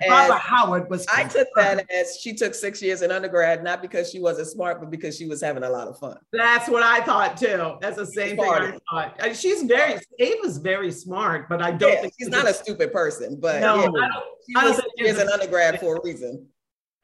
Barbara 0.07 0.35
as, 0.35 0.41
Howard 0.41 0.89
was. 0.89 1.05
Concerned. 1.05 1.29
I 1.29 1.33
took 1.33 1.47
that 1.55 1.91
as 1.91 2.17
she 2.21 2.33
took 2.33 2.53
six 2.53 2.81
years 2.81 3.01
in 3.01 3.11
undergrad, 3.11 3.63
not 3.63 3.81
because 3.81 4.09
she 4.09 4.19
wasn't 4.19 4.47
smart, 4.47 4.79
but 4.79 4.89
because 4.89 5.17
she 5.17 5.25
was 5.25 5.41
having 5.41 5.63
a 5.63 5.69
lot 5.69 5.87
of 5.87 5.97
fun. 5.99 6.17
That's 6.31 6.69
what 6.69 6.83
I 6.83 7.01
thought 7.01 7.35
too. 7.35 7.75
That's 7.81 7.97
the 7.97 8.05
same 8.05 8.37
thing 8.37 8.49
I 8.49 8.77
thought. 8.89 9.35
She's 9.35 9.63
very, 9.63 9.99
Ava's 10.19 10.57
very 10.57 10.91
smart, 10.91 11.49
but 11.49 11.61
I 11.61 11.71
don't 11.71 11.93
yeah, 11.93 12.01
think 12.01 12.13
she's 12.19 12.29
not 12.29 12.47
a 12.47 12.53
stupid 12.53 12.93
person. 12.93 13.37
But 13.39 13.61
no, 13.61 13.75
yeah, 13.75 13.81
I 13.81 13.85
don't, 13.85 14.03
she 14.47 14.55
I 14.55 14.69
was 14.69 14.81
she 14.97 15.07
an 15.07 15.29
undergrad 15.29 15.79
for 15.79 15.97
a 15.97 16.01
reason. 16.03 16.47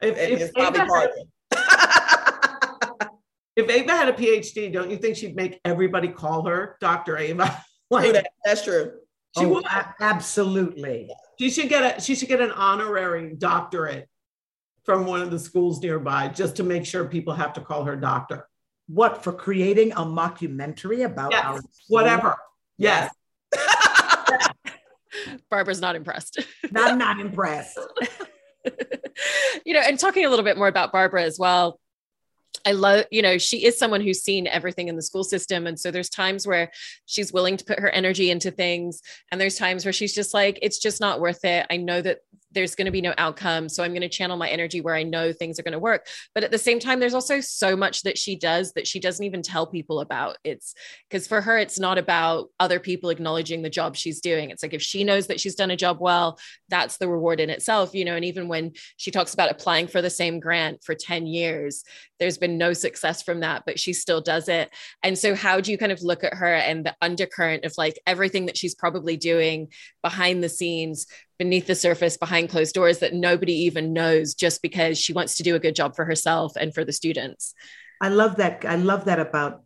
If, 0.00 0.18
if 0.18 0.40
it's 0.40 0.52
probably 0.52 0.86
part 0.86 1.10
if 3.56 3.70
Ava 3.70 3.92
had 3.92 4.08
a 4.10 4.12
PhD, 4.12 4.70
don't 4.72 4.90
you 4.90 4.98
think 4.98 5.16
she'd 5.16 5.34
make 5.34 5.58
everybody 5.64 6.08
call 6.08 6.46
her 6.46 6.76
Dr. 6.80 7.16
Ava? 7.16 7.64
like, 7.90 8.12
that, 8.12 8.28
that's 8.44 8.62
true. 8.62 8.92
She 9.36 9.44
oh, 9.44 9.48
would. 9.48 9.64
Absolutely. 10.00 11.10
She 11.38 11.50
should 11.50 11.68
get 11.68 11.98
a 11.98 12.00
she 12.00 12.14
should 12.14 12.28
get 12.28 12.40
an 12.40 12.52
honorary 12.52 13.34
doctorate 13.34 14.08
from 14.84 15.04
one 15.04 15.20
of 15.20 15.30
the 15.30 15.38
schools 15.38 15.82
nearby 15.82 16.28
just 16.28 16.56
to 16.56 16.62
make 16.62 16.86
sure 16.86 17.04
people 17.06 17.34
have 17.34 17.52
to 17.54 17.60
call 17.60 17.84
her 17.84 17.96
doctor. 17.96 18.48
What 18.86 19.22
for 19.24 19.32
creating 19.32 19.92
a 19.92 19.96
mockumentary 19.96 21.04
about 21.04 21.32
yes, 21.32 21.44
our 21.44 21.60
whatever. 21.88 22.36
Yes. 22.78 23.12
yes. 23.52 24.48
Barbara's 25.50 25.80
not 25.80 25.96
impressed. 25.96 26.38
I'm 26.74 26.98
not 26.98 27.20
impressed. 27.20 27.78
you 29.64 29.74
know, 29.74 29.80
and 29.80 29.98
talking 29.98 30.24
a 30.24 30.30
little 30.30 30.44
bit 30.44 30.56
more 30.56 30.68
about 30.68 30.92
Barbara 30.92 31.24
as 31.24 31.38
well. 31.38 31.78
I 32.64 32.72
love, 32.72 33.04
you 33.10 33.22
know, 33.22 33.38
she 33.38 33.64
is 33.64 33.78
someone 33.78 34.00
who's 34.00 34.22
seen 34.22 34.46
everything 34.46 34.88
in 34.88 34.96
the 34.96 35.02
school 35.02 35.24
system. 35.24 35.66
And 35.66 35.78
so 35.78 35.90
there's 35.90 36.08
times 36.08 36.46
where 36.46 36.70
she's 37.04 37.32
willing 37.32 37.56
to 37.58 37.64
put 37.64 37.78
her 37.78 37.90
energy 37.90 38.30
into 38.30 38.50
things. 38.50 39.02
And 39.30 39.40
there's 39.40 39.56
times 39.56 39.84
where 39.84 39.92
she's 39.92 40.14
just 40.14 40.34
like, 40.34 40.58
it's 40.62 40.78
just 40.78 41.00
not 41.00 41.20
worth 41.20 41.44
it. 41.44 41.66
I 41.70 41.76
know 41.76 42.00
that 42.02 42.20
there's 42.56 42.74
going 42.74 42.86
to 42.86 42.90
be 42.90 43.02
no 43.02 43.12
outcome. 43.18 43.68
So 43.68 43.84
I'm 43.84 43.92
going 43.92 44.00
to 44.00 44.08
channel 44.08 44.38
my 44.38 44.48
energy 44.48 44.80
where 44.80 44.94
I 44.94 45.02
know 45.02 45.30
things 45.30 45.60
are 45.60 45.62
going 45.62 45.72
to 45.72 45.78
work. 45.78 46.06
But 46.34 46.42
at 46.42 46.50
the 46.50 46.58
same 46.58 46.80
time, 46.80 46.98
there's 47.00 47.14
also 47.14 47.40
so 47.40 47.76
much 47.76 48.02
that 48.02 48.16
she 48.16 48.34
does 48.34 48.72
that 48.72 48.88
she 48.88 48.98
doesn't 48.98 49.24
even 49.24 49.42
tell 49.42 49.66
people 49.66 50.00
about. 50.00 50.38
It's 50.42 50.74
because 51.08 51.28
for 51.28 51.42
her, 51.42 51.58
it's 51.58 51.78
not 51.78 51.98
about 51.98 52.48
other 52.58 52.80
people 52.80 53.10
acknowledging 53.10 53.60
the 53.60 53.68
job 53.68 53.94
she's 53.94 54.22
doing. 54.22 54.48
It's 54.48 54.62
like 54.62 54.72
if 54.72 54.80
she 54.80 55.04
knows 55.04 55.26
that 55.26 55.38
she's 55.38 55.54
done 55.54 55.70
a 55.70 55.76
job 55.76 55.98
well, 56.00 56.38
that's 56.70 56.96
the 56.96 57.08
reward 57.08 57.40
in 57.40 57.50
itself, 57.50 57.94
you 57.94 58.06
know. 58.06 58.16
And 58.16 58.24
even 58.24 58.48
when 58.48 58.72
she 58.96 59.10
talks 59.10 59.34
about 59.34 59.50
applying 59.50 59.86
for 59.86 60.00
the 60.00 60.08
same 60.08 60.40
grant 60.40 60.82
for 60.82 60.94
10 60.94 61.26
years, 61.26 61.84
there's 62.18 62.38
been 62.38 62.56
no 62.56 62.72
success 62.72 63.22
from 63.22 63.40
that, 63.40 63.64
but 63.66 63.78
she 63.78 63.92
still 63.92 64.22
does 64.22 64.48
it. 64.48 64.70
And 65.02 65.18
so, 65.18 65.34
how 65.34 65.60
do 65.60 65.70
you 65.70 65.76
kind 65.76 65.92
of 65.92 66.02
look 66.02 66.24
at 66.24 66.32
her 66.32 66.54
and 66.54 66.86
the 66.86 66.96
undercurrent 67.02 67.66
of 67.66 67.74
like 67.76 67.98
everything 68.06 68.46
that 68.46 68.56
she's 68.56 68.74
probably 68.74 69.18
doing 69.18 69.68
behind 70.02 70.42
the 70.42 70.48
scenes 70.48 71.06
beneath 71.38 71.66
the 71.66 71.74
surface 71.74 72.16
behind 72.16 72.48
closed 72.48 72.74
doors 72.74 72.98
that 72.98 73.14
nobody 73.14 73.52
even 73.52 73.92
knows 73.92 74.34
just 74.34 74.62
because 74.62 74.98
she 74.98 75.12
wants 75.12 75.36
to 75.36 75.42
do 75.42 75.54
a 75.54 75.60
good 75.60 75.74
job 75.74 75.94
for 75.94 76.04
herself 76.04 76.52
and 76.56 76.74
for 76.74 76.84
the 76.84 76.92
students. 76.92 77.54
I 78.00 78.08
love 78.08 78.36
that 78.36 78.64
i 78.66 78.76
love 78.76 79.06
that 79.06 79.18
about 79.18 79.62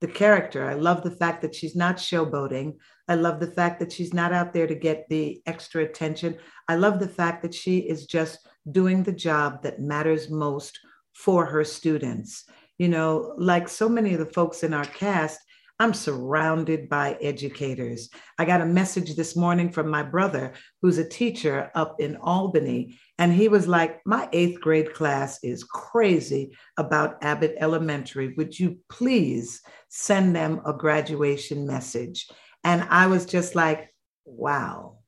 the 0.00 0.08
character. 0.08 0.64
I 0.64 0.74
love 0.74 1.02
the 1.02 1.10
fact 1.10 1.42
that 1.42 1.54
she's 1.54 1.76
not 1.76 1.96
showboating. 1.96 2.76
I 3.06 3.16
love 3.16 3.38
the 3.38 3.50
fact 3.50 3.80
that 3.80 3.92
she's 3.92 4.14
not 4.14 4.32
out 4.32 4.54
there 4.54 4.66
to 4.66 4.74
get 4.74 5.06
the 5.08 5.42
extra 5.46 5.84
attention. 5.84 6.38
I 6.68 6.76
love 6.76 7.00
the 7.00 7.08
fact 7.08 7.42
that 7.42 7.54
she 7.54 7.78
is 7.80 8.06
just 8.06 8.48
doing 8.70 9.02
the 9.02 9.12
job 9.12 9.62
that 9.62 9.80
matters 9.80 10.30
most 10.30 10.78
for 11.12 11.44
her 11.44 11.64
students. 11.64 12.44
You 12.78 12.88
know 12.88 13.34
like 13.36 13.68
so 13.68 13.88
many 13.88 14.14
of 14.14 14.20
the 14.20 14.32
folks 14.32 14.62
in 14.62 14.72
our 14.72 14.86
cast 14.86 15.40
I'm 15.80 15.94
surrounded 15.94 16.90
by 16.90 17.16
educators. 17.22 18.10
I 18.38 18.44
got 18.44 18.60
a 18.60 18.66
message 18.66 19.16
this 19.16 19.34
morning 19.34 19.72
from 19.72 19.88
my 19.88 20.02
brother, 20.02 20.52
who's 20.82 20.98
a 20.98 21.08
teacher 21.08 21.70
up 21.74 21.96
in 21.98 22.16
Albany, 22.16 22.98
and 23.16 23.32
he 23.32 23.48
was 23.48 23.66
like, 23.66 24.02
My 24.04 24.28
eighth 24.34 24.60
grade 24.60 24.92
class 24.92 25.42
is 25.42 25.64
crazy 25.64 26.54
about 26.76 27.24
Abbott 27.24 27.54
Elementary. 27.58 28.34
Would 28.36 28.58
you 28.58 28.76
please 28.90 29.62
send 29.88 30.36
them 30.36 30.60
a 30.66 30.74
graduation 30.74 31.66
message? 31.66 32.28
And 32.62 32.86
I 32.90 33.06
was 33.06 33.24
just 33.24 33.54
like, 33.54 33.88
Wow, 34.26 34.98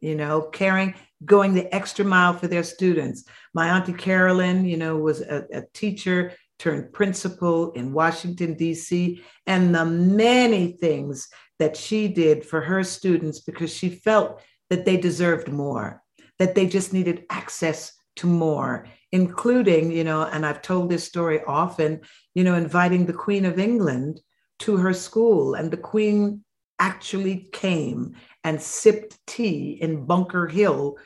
you 0.00 0.16
know, 0.16 0.42
caring, 0.42 0.96
going 1.24 1.54
the 1.54 1.72
extra 1.72 2.04
mile 2.04 2.32
for 2.32 2.48
their 2.48 2.64
students. 2.64 3.22
My 3.54 3.68
Auntie 3.68 3.92
Carolyn, 3.92 4.64
you 4.64 4.76
know, 4.76 4.96
was 4.96 5.20
a, 5.20 5.44
a 5.52 5.62
teacher 5.72 6.32
turned 6.60 6.92
principal 6.92 7.72
in 7.72 7.92
Washington, 7.92 8.54
D.C., 8.54 9.22
and 9.46 9.74
the 9.74 9.84
many 9.84 10.72
things 10.72 11.28
that 11.58 11.76
she 11.76 12.06
did 12.06 12.44
for 12.44 12.60
her 12.60 12.84
students 12.84 13.40
because 13.40 13.74
she 13.74 13.88
felt 13.88 14.42
that 14.68 14.84
they 14.84 14.96
deserved 14.96 15.48
more, 15.48 16.02
that 16.38 16.54
they 16.54 16.66
just 16.66 16.92
needed 16.92 17.24
access 17.30 17.92
to 18.16 18.26
more, 18.26 18.86
including, 19.10 19.90
you 19.90 20.04
know, 20.04 20.22
and 20.22 20.44
I've 20.44 20.62
told 20.62 20.90
this 20.90 21.04
story 21.04 21.40
often, 21.46 22.02
you 22.34 22.44
know, 22.44 22.54
inviting 22.54 23.06
the 23.06 23.14
Queen 23.14 23.46
of 23.46 23.58
England 23.58 24.20
to 24.60 24.76
her 24.76 24.92
school. 24.92 25.54
And 25.54 25.70
the 25.70 25.78
Queen 25.78 26.44
actually 26.78 27.48
came 27.52 28.14
and 28.44 28.60
sipped 28.60 29.18
tea 29.26 29.78
in 29.80 30.06
Bunker 30.06 30.46
Hill 30.46 30.98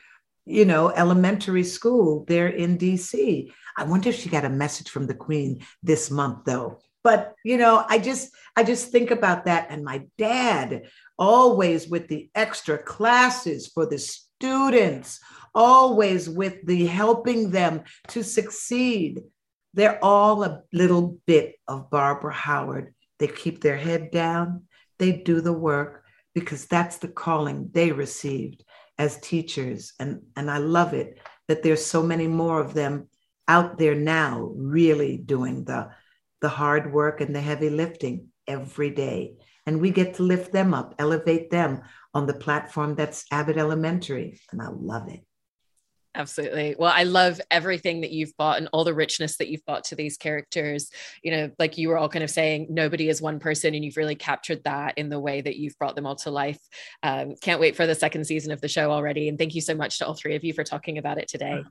you 0.45 0.65
know, 0.65 0.91
elementary 0.91 1.63
school 1.63 2.25
there 2.27 2.47
in 2.47 2.77
DC. 2.77 3.51
I 3.77 3.83
wonder 3.83 4.09
if 4.09 4.19
she 4.19 4.29
got 4.29 4.45
a 4.45 4.49
message 4.49 4.89
from 4.89 5.07
the 5.07 5.13
Queen 5.13 5.65
this 5.83 6.11
month, 6.11 6.45
though. 6.45 6.79
But 7.03 7.35
you 7.43 7.57
know, 7.57 7.85
I 7.87 7.99
just 7.99 8.31
I 8.55 8.63
just 8.63 8.91
think 8.91 9.11
about 9.11 9.45
that. 9.45 9.67
And 9.69 9.83
my 9.83 10.05
dad, 10.17 10.83
always 11.17 11.87
with 11.87 12.07
the 12.07 12.29
extra 12.33 12.77
classes 12.77 13.67
for 13.67 13.85
the 13.85 13.99
students, 13.99 15.19
always 15.53 16.29
with 16.29 16.65
the 16.65 16.85
helping 16.85 17.51
them 17.51 17.83
to 18.09 18.23
succeed. 18.23 19.21
They're 19.73 20.03
all 20.03 20.43
a 20.43 20.61
little 20.71 21.19
bit 21.27 21.55
of 21.67 21.89
Barbara 21.89 22.33
Howard. 22.33 22.93
They 23.19 23.27
keep 23.27 23.61
their 23.61 23.77
head 23.77 24.09
down, 24.11 24.63
they 24.97 25.11
do 25.11 25.41
the 25.41 25.53
work 25.53 26.03
because 26.33 26.65
that's 26.65 26.97
the 26.97 27.07
calling 27.07 27.69
they 27.73 27.91
received 27.91 28.64
as 28.97 29.19
teachers. 29.19 29.93
And, 29.99 30.21
and 30.35 30.49
I 30.49 30.57
love 30.57 30.93
it 30.93 31.19
that 31.47 31.63
there's 31.63 31.85
so 31.85 32.01
many 32.01 32.27
more 32.27 32.59
of 32.59 32.73
them 32.73 33.07
out 33.47 33.77
there 33.77 33.95
now 33.95 34.51
really 34.55 35.17
doing 35.17 35.63
the, 35.65 35.89
the 36.41 36.49
hard 36.49 36.91
work 36.91 37.21
and 37.21 37.35
the 37.35 37.41
heavy 37.41 37.69
lifting 37.69 38.29
every 38.47 38.89
day. 38.89 39.35
And 39.65 39.81
we 39.81 39.91
get 39.91 40.15
to 40.15 40.23
lift 40.23 40.51
them 40.51 40.73
up, 40.73 40.95
elevate 40.99 41.49
them 41.49 41.81
on 42.13 42.27
the 42.27 42.33
platform 42.33 42.95
that's 42.95 43.25
Abbott 43.31 43.57
Elementary. 43.57 44.39
And 44.51 44.61
I 44.61 44.67
love 44.69 45.09
it. 45.09 45.21
Absolutely. 46.15 46.75
Well, 46.79 46.93
I 46.95 47.03
love 47.03 47.41
everything 47.51 48.01
that 48.01 48.11
you've 48.11 48.35
brought 48.37 48.57
and 48.57 48.69
all 48.71 48.85
the 48.85 48.93
richness 48.93 49.35
that 49.37 49.49
you've 49.49 49.65
brought 49.65 49.83
to 49.85 49.95
these 49.95 50.15
characters. 50.15 50.89
You 51.21 51.31
know, 51.31 51.51
like 51.59 51.77
you 51.77 51.89
were 51.89 51.97
all 51.97 52.07
kind 52.07 52.23
of 52.23 52.29
saying, 52.29 52.67
nobody 52.69 53.09
is 53.09 53.21
one 53.21 53.37
person, 53.37 53.75
and 53.75 53.83
you've 53.83 53.97
really 53.97 54.15
captured 54.15 54.63
that 54.63 54.97
in 54.97 55.09
the 55.09 55.19
way 55.19 55.41
that 55.41 55.57
you've 55.57 55.77
brought 55.77 55.95
them 55.95 56.05
all 56.05 56.15
to 56.17 56.31
life. 56.31 56.59
Um, 57.03 57.35
can't 57.41 57.59
wait 57.59 57.75
for 57.75 57.85
the 57.85 57.95
second 57.95 58.25
season 58.25 58.53
of 58.53 58.61
the 58.61 58.69
show 58.69 58.91
already. 58.91 59.27
And 59.27 59.37
thank 59.37 59.55
you 59.55 59.61
so 59.61 59.75
much 59.75 59.99
to 59.99 60.07
all 60.07 60.13
three 60.13 60.35
of 60.35 60.43
you 60.45 60.53
for 60.53 60.63
talking 60.63 60.97
about 60.97 61.17
it 61.17 61.27
today. 61.27 61.61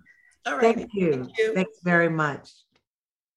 All 0.47 0.57
right. 0.57 0.77
Thank 0.77 0.91
you. 0.93 1.13
Thank 1.13 1.39
you. 1.39 1.55
Thanks 1.55 1.79
very 1.83 2.11
much. 2.11 2.51